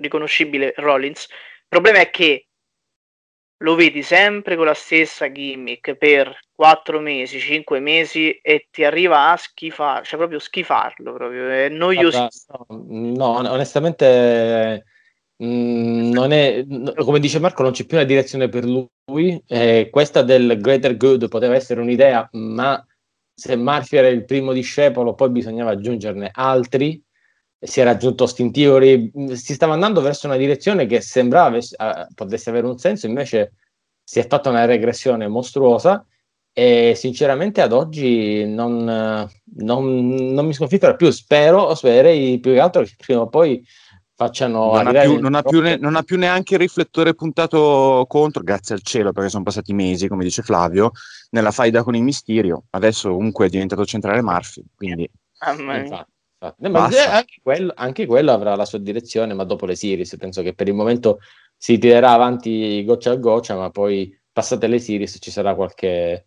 [0.00, 1.26] riconoscibile Rollins.
[1.28, 2.46] Il problema è che
[3.64, 9.30] lo vedi sempre con la stessa gimmick per 4 mesi, 5 mesi e ti arriva
[9.30, 12.66] a schifare, cioè proprio schifarlo, proprio, è noiosissimo.
[12.68, 14.84] No, no, onestamente
[15.42, 16.64] mm, non è,
[16.98, 19.42] come dice Marco, non c'è più una direzione per lui.
[19.46, 22.86] Eh, questa del greater good poteva essere un'idea, ma
[23.34, 27.02] se Murphy era il primo discepolo, poi bisognava aggiungerne altri.
[27.64, 31.76] Si era aggiunto Austin Theory, mm, si stava andando verso una direzione che sembrava avesse-
[31.78, 33.54] eh, potesse avere un senso, invece
[34.02, 36.04] si è fatta una regressione mostruosa
[36.52, 41.10] e sinceramente ad oggi non, non, non mi sconfiggerà più.
[41.10, 43.64] Spero, spererei più che altro che prima o poi
[44.14, 48.04] facciano Non ha, più, non ha più ne- non ha più neanche il riflettore puntato
[48.06, 50.92] contro, grazie al cielo, perché sono passati mesi, come dice Flavio,
[51.30, 52.64] nella faida con il Mysterio.
[52.70, 55.10] Adesso comunque è diventato centrale Murphy, quindi.
[55.80, 56.12] Infatti,
[56.46, 56.64] infatti.
[56.64, 60.16] Eh, ma eh, anche, quello, anche quello avrà la sua direzione, ma dopo le series
[60.18, 61.20] penso che per il momento
[61.56, 66.24] si tirerà avanti goccia a goccia, ma poi passate le series ci sarà qualche,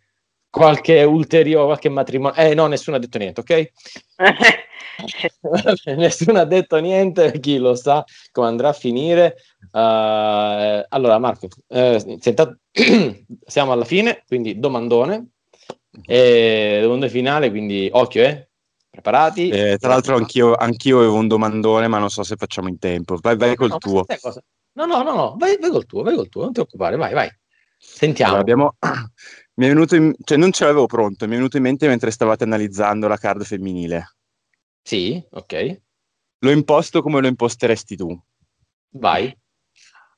[0.50, 2.36] qualche ulteriore, qualche matrimonio.
[2.40, 3.70] Eh no, nessuno ha detto niente, ok?
[5.96, 9.36] nessuno ha detto niente, chi lo sa come andrà a finire.
[9.72, 12.56] Eh, allora, Marco, eh, senta-
[13.46, 15.30] siamo alla fine, quindi domandone.
[16.06, 18.47] E domande finale, quindi occhio, eh?
[18.98, 19.48] Preparati?
[19.48, 23.16] Eh, tra l'altro anch'io, anch'io avevo un domandone, ma non so se facciamo in tempo.
[23.20, 24.04] Vai, vai col No, tuo.
[24.72, 27.14] No, no, no, no, vai, vai col tuo, vai col tuo, non ti occupare, vai,
[27.14, 27.30] vai.
[27.76, 28.34] Sentiamo.
[28.34, 28.76] Allora, abbiamo...
[29.54, 30.12] mi è venuto in...
[30.24, 33.44] cioè, non ce l'avevo pronto, mi è venuto in mente mentre stavate analizzando la card
[33.44, 34.16] femminile.
[34.82, 35.80] Sì, ok,
[36.40, 38.20] L'ho imposto come lo imposteresti tu.
[38.94, 39.32] vai.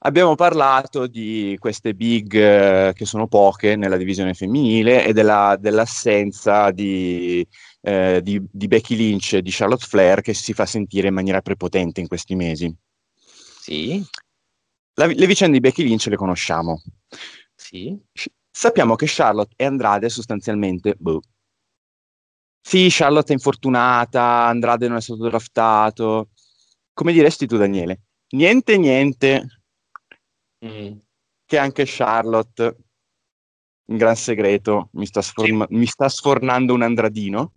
[0.03, 6.70] Abbiamo parlato di queste big eh, che sono poche nella divisione femminile e della- dell'assenza
[6.70, 7.46] di,
[7.82, 11.42] eh, di- di Becky Lynch e di Charlotte Flair che si fa sentire in maniera
[11.42, 12.74] prepotente in questi mesi.
[13.61, 14.03] Sì,
[14.94, 16.82] La- le vicende di Becky Lynch le conosciamo.
[17.55, 17.98] sì.
[18.53, 21.20] Sappiamo che Charlotte e Andrade sostanzialmente, boh.
[22.62, 26.30] Sì, Charlotte è infortunata, Andrade non è stato draftato.
[26.92, 28.01] Come diresti tu, Daniele?
[28.30, 29.60] Niente, niente,
[30.65, 30.99] Mm.
[31.47, 32.77] che anche Charlotte,
[33.87, 37.53] in gran segreto, mi sta, sforma- mi sta sfornando un Andradino.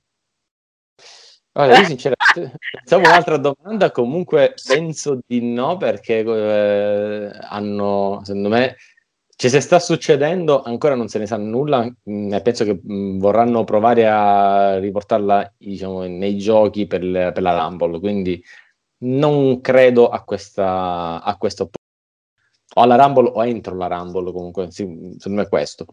[1.51, 8.77] Guarda, io sinceramente pensavo un'altra domanda, comunque penso di no perché eh, hanno, secondo me,
[9.35, 13.19] ci se sta succedendo, ancora non se ne sa nulla mm, e penso che mm,
[13.19, 18.43] vorranno provare a riportarla, diciamo, nei giochi per, per la Rumble, quindi
[19.03, 21.69] non credo a questa, a questo
[22.73, 24.83] o alla Rumble o entro la Rumble comunque, sì,
[25.17, 25.85] secondo me è questo.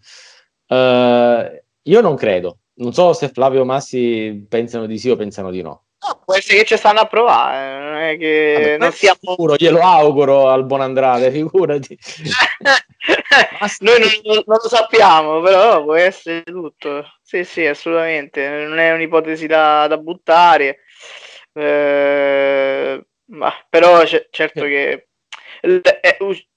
[0.66, 5.62] Eh, io non credo, non so se Flavio Massi pensano di sì o pensano di
[5.62, 5.84] no.
[6.06, 9.18] No, può essere che ci stanno a provare, eh, non è che Vabbè, non siamo...
[9.20, 11.98] sicuro, glielo auguro al buon Andrade, figurati.
[13.80, 17.04] Noi non, non lo sappiamo, però può essere tutto.
[17.22, 18.48] Sì, sì, assolutamente.
[18.48, 20.78] Non è un'ipotesi da, da buttare.
[21.52, 25.08] Eh, ma però c- certo che
[25.60, 26.48] è us- un-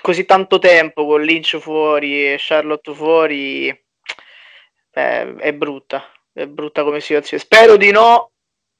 [0.00, 6.04] così tanto tempo con Lynch fuori e Charlotte fuori eh, è brutta.
[6.32, 7.42] È brutta come situazione.
[7.42, 8.32] Spero di no,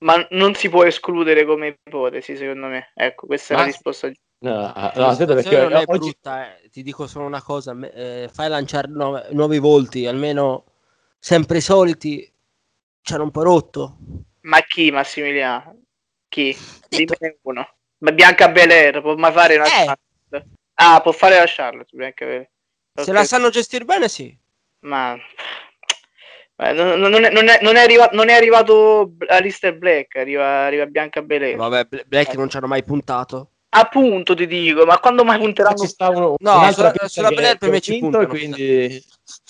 [0.04, 2.92] ma non si può escludere come ipotesi, secondo me.
[2.94, 4.10] Ecco, questa è la Ma- risposta.
[4.40, 6.68] No, no, aspetta perché non è oggi brutta, eh.
[6.70, 10.64] ti dico solo una cosa, eh, fai lanciare nuove- nuovi volti, almeno
[11.18, 12.32] sempre i soliti,
[13.02, 13.96] ci hanno un po' rotto.
[14.42, 15.82] Ma chi, Massimiliano?
[16.28, 16.56] Chi?
[16.88, 17.68] Detto- Dimmene uno.
[17.98, 19.96] Ma Bianca Belair può mai fare una Eh.
[20.80, 21.90] Ah, può fare la Charlotte.
[21.96, 22.48] Se
[23.02, 23.08] Ok.
[23.08, 24.36] la sanno gestire bene, sì.
[24.80, 25.16] Ma...
[26.56, 30.64] eh, non, non è, non, è, non, è arriva- non è arrivato Alistair Black, arriva,
[30.66, 31.56] arriva Bianca Belair.
[31.56, 33.50] Vabbè, Bla- Black non ci hanno mai puntato.
[33.70, 35.76] Appunto ti dico, ma quando mai punteranno?
[35.76, 38.28] ci sta uno- No, sulla- sulla che- Belair per che me ci vinto, puntano.
[38.28, 39.04] quindi...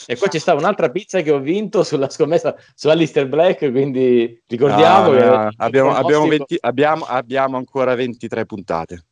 [0.06, 4.42] E poi ci sta un'altra pizza che ho vinto sulla scommessa su Alistair Black, quindi
[4.46, 9.04] ricordiamo No, che no, abbiamo, abbiamo, pronostico- 20 abbiamo- abbiamo ancora 23 puntate.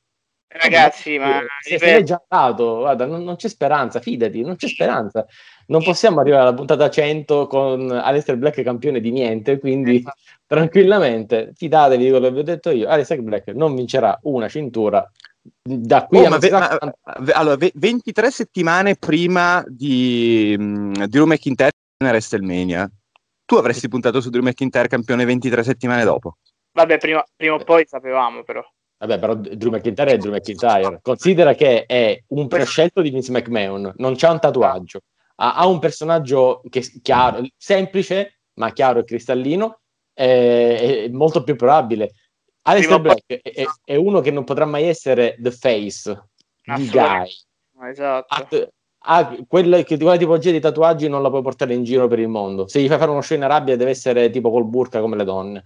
[0.49, 4.68] Ragazzi, ma se se l'è già dato, guarda, non, non c'è speranza, fidati, non c'è
[4.68, 5.26] speranza.
[5.66, 10.16] Non possiamo arrivare alla puntata 100 con Alistair Black campione di niente, quindi Esatto.
[10.47, 12.88] tranquillamente fidatevi di quello che vi ho detto io.
[12.88, 15.05] Alistair Black non vincerà una cintura
[15.62, 16.78] da qui Oh, a ma ve- ma-
[17.32, 21.72] allora, ve- 23 settimane prima di, mh, di Drew McIntyre
[22.03, 22.88] in WrestleMania.
[23.44, 26.36] Tu avresti puntato su Drew McIntyre campione 23 settimane dopo.
[26.72, 28.62] Vabbè, prima, prima o poi sapevamo però.
[28.99, 31.01] Vabbè, però Drew McIntyre è Drew McIntyre.
[31.03, 35.01] Considera che è un prescelto di Vince McMahon, non c'ha un tatuaggio.
[35.36, 39.80] Ha, ha un personaggio che è chiaro, semplice, ma chiaro e cristallino,
[40.14, 42.12] è, è molto più probabile.
[42.62, 46.11] Alistair Black è, è- uno che non potrà mai essere the face,
[46.64, 47.28] the guy.
[47.90, 48.72] Esatto.
[49.09, 52.28] Ha quella, che- quella tipologia di tatuaggi non la puoi portare in giro per il
[52.28, 52.66] mondo.
[52.66, 55.24] Se gli fai fare uno show in Arabia deve essere tipo col burka come le
[55.24, 55.62] donne.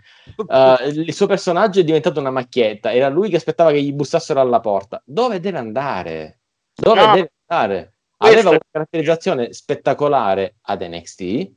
[0.47, 2.93] Eh, il suo personaggio è diventato una macchietta.
[2.93, 5.03] Era lui che aspettava che gli bussassero alla porta.
[5.05, 6.41] Dove deve andare?
[6.75, 7.15] Dove No.
[7.15, 7.95] deve andare?
[8.19, 11.51] Aveva una caratterizzazione spettacolare ad NXT,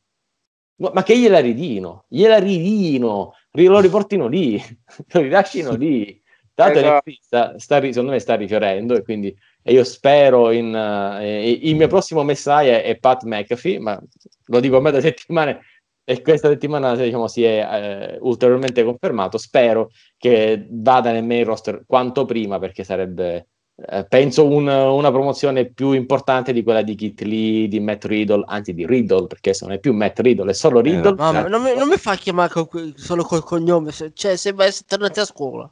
[0.93, 4.57] ma che gliela ridino, gliela ridino, ri- lo riportino lì,
[5.11, 6.21] lo rilascino lì.
[6.55, 7.11] Tanto Esatto.
[7.19, 11.87] Sta, sta secondo me sta rifiorendo e quindi e io spero in eh, il mio
[11.87, 13.99] prossimo messiah è Pat McAfee, ma
[14.47, 15.61] lo dico a me da settimane
[16.03, 19.37] e questa settimana diciamo, si è eh, ulteriormente confermato.
[19.37, 25.71] Spero che vada nel main roster quanto prima perché sarebbe eh, penso un- una promozione
[25.71, 29.65] più importante di quella di Kit Lee, di Matt Riddle, anzi di Riddle, perché adesso
[29.65, 31.15] non è più Matt Riddle, è solo Riddle.
[31.15, 34.65] Mamma, non, mi, non mi fa chiamare con que- solo col cognome, se- cioè sembra
[34.65, 35.71] essere tornati a scuola.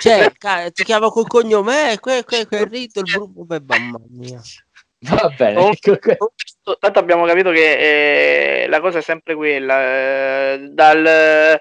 [0.00, 3.98] Cioè, ca- ti chiamo col cognome, eh, que, que, quel rito, il gruppo, beh, mamma
[4.10, 4.40] mia.
[5.06, 5.70] Va bene, Oh.
[5.70, 6.16] ecco, que-
[6.78, 9.80] Tanto abbiamo capito che eh, la cosa è sempre quella.
[10.54, 11.60] eh, dal,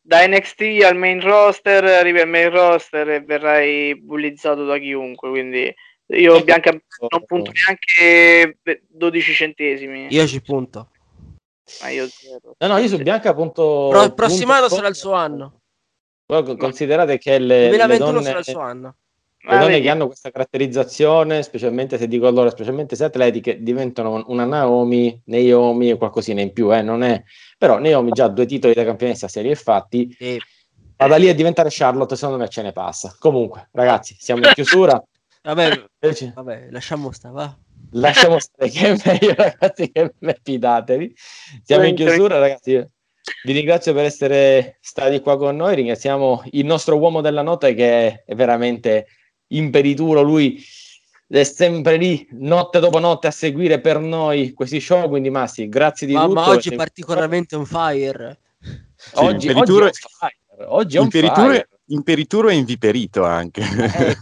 [0.00, 5.28] da NXT al main roster, arrivi al main roster e verrai bullizzato da chiunque.
[5.28, 5.74] Quindi
[6.06, 6.44] io Ecco.
[6.44, 10.06] Bianca non punto neanche per 12 centesimi.
[10.10, 10.90] Io ci punto.
[11.82, 12.54] Ma io zero.
[12.58, 13.88] No, no, io su Bianca appunto...
[13.90, 15.62] Pro- prossimo anno punto- sarà il suo anno.
[16.26, 18.96] Poi considerate che le, le 2021 donne, sarà il suo anno.
[19.38, 24.24] le Ah, donne che hanno questa caratterizzazione, specialmente se dico loro, specialmente se atletiche, diventano
[24.28, 27.22] una Naomi, Naomi e qualcosina in più, eh, non è...
[27.58, 30.40] Però Naomi già due titoli da campionessa serie e fatti, E
[30.96, 33.14] ma da lì a diventare Charlotte secondo me ce ne passa.
[33.18, 35.02] Comunque, ragazzi, siamo in chiusura.
[35.42, 35.84] vabbè,
[36.34, 37.56] vabbè, lasciamo sta, va.
[37.92, 41.14] Lasciamo stare che è meglio, ragazzi, che me fidatevi.
[41.62, 42.86] Siamo in chiusura, ragazzi.
[43.42, 45.74] Vi ringrazio per essere stati qua con noi.
[45.76, 49.06] Ringraziamo il nostro uomo della notte che è veramente
[49.48, 50.22] imperituro.
[50.22, 50.62] Lui
[51.26, 55.08] è sempre lì, notte dopo notte, a seguire per noi questi show.
[55.08, 56.34] Quindi, Massi, grazie di Ma, tutto.
[56.34, 58.38] ma oggi è particolarmente on fire.
[59.14, 60.66] Oggi, imperituro- oggi è on fire.
[60.66, 61.68] Oggi è on Imperituro, fire.
[61.86, 63.62] imperituro e inviperito anche.
[63.62, 64.16] Eh,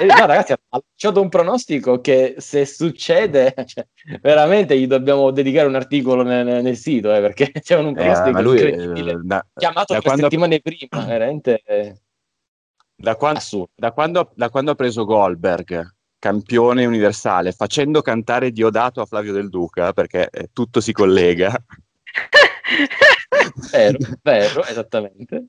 [0.00, 3.86] eh, no, ragazzi, ha lanciato un pronostico che se succede, cioè,
[4.20, 8.30] veramente gli dobbiamo dedicare un articolo nel, nel sito, eh, perché c'è un Eh, pronostico
[8.30, 9.12] ma lui, incredibile.
[9.12, 11.94] eh, da, Chiamato da tre quando- settimane prima, veramente eh,
[12.94, 13.70] da quan- assurdo.
[13.74, 19.48] da quando, da quando ha preso Goldberg, campione universale, facendo cantare Diodato a Flavio Del
[19.48, 21.52] Duca, perché eh, tutto si collega.
[23.72, 25.46] Vero, vero, esattamente.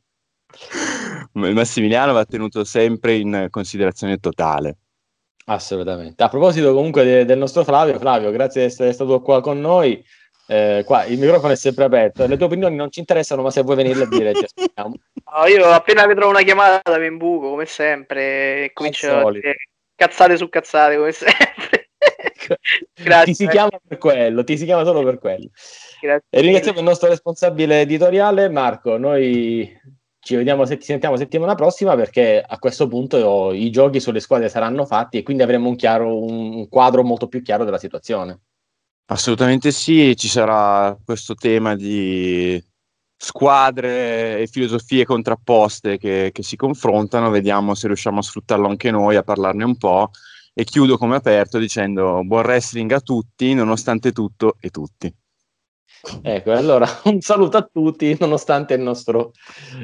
[1.34, 4.78] Massimiliano va tenuto sempre in considerazione totale.
[5.46, 6.24] Assolutamente.
[6.24, 10.04] A proposito comunque de- del nostro Flavio, Flavio, grazie di essere stato qua con noi.
[10.48, 12.26] Eh, qua il microfono è sempre aperto.
[12.28, 14.96] Le tue opinioni non ci interessano, ma se vuoi venire a dire ti aspettiamo.
[15.36, 19.56] No, io appena vedrò una chiamata mi imbuco come sempre e comincio a dire
[19.96, 21.90] cazzate su cazzate come sempre.
[22.94, 23.26] Grazie.
[23.26, 25.50] Ti si chiama per quello, ti si chiama solo per quello.
[26.00, 26.28] Grazie.
[26.30, 28.98] E ringraziamo il nostro responsabile editoriale Marco.
[28.98, 29.72] Noi
[30.24, 34.86] ci vediamo ti sentiamo settimana prossima perché a questo punto i giochi sulle squadre saranno
[34.86, 38.40] fatti e quindi avremo un, chiaro, un quadro molto più chiaro della situazione.
[39.08, 42.62] Assolutamente sì, ci sarà questo tema di
[43.18, 49.18] squadre e filosofie contrapposte che, che si confrontano, vediamo se riusciamo a sfruttarlo anche noi,
[49.18, 50.12] a parlarne un po'.
[50.54, 55.14] E chiudo come aperto dicendo buon wrestling a tutti, nonostante tutto e tutti.
[56.22, 59.32] Ecco, allora un saluto a tutti, nonostante il nostro,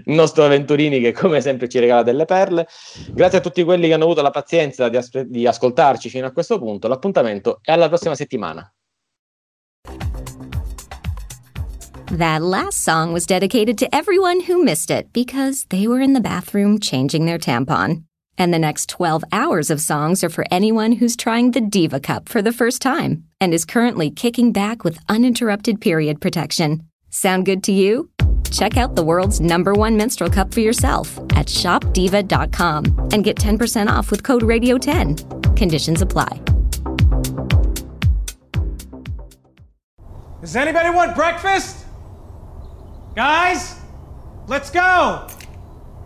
[0.05, 2.67] il nostro Venturini che come sempre ci regala delle perle.
[3.11, 6.31] Grazie a tutti quelli che hanno avuto la pazienza di, aspe- di ascoltarci fino a
[6.31, 6.87] questo punto.
[6.87, 8.69] L'appuntamento è alla prossima settimana.
[12.17, 16.19] That last song was dedicated to everyone who missed it because they were in the
[16.19, 18.08] bathroom changing their tampon.
[18.39, 22.29] And the next 12 hours of songs are for anyone who's trying the Diva Cup
[22.29, 26.87] for the first time and is currently kicking back with uninterrupted period protection.
[27.09, 28.09] Sound good to you?
[28.49, 33.89] Check out the world's number one menstrual cup for yourself at shopdiva.com and get 10%
[33.89, 35.55] off with code RADIO10.
[35.57, 36.39] Conditions apply.
[40.41, 41.85] Does anybody want breakfast?
[43.15, 43.77] Guys,
[44.47, 45.27] let's go.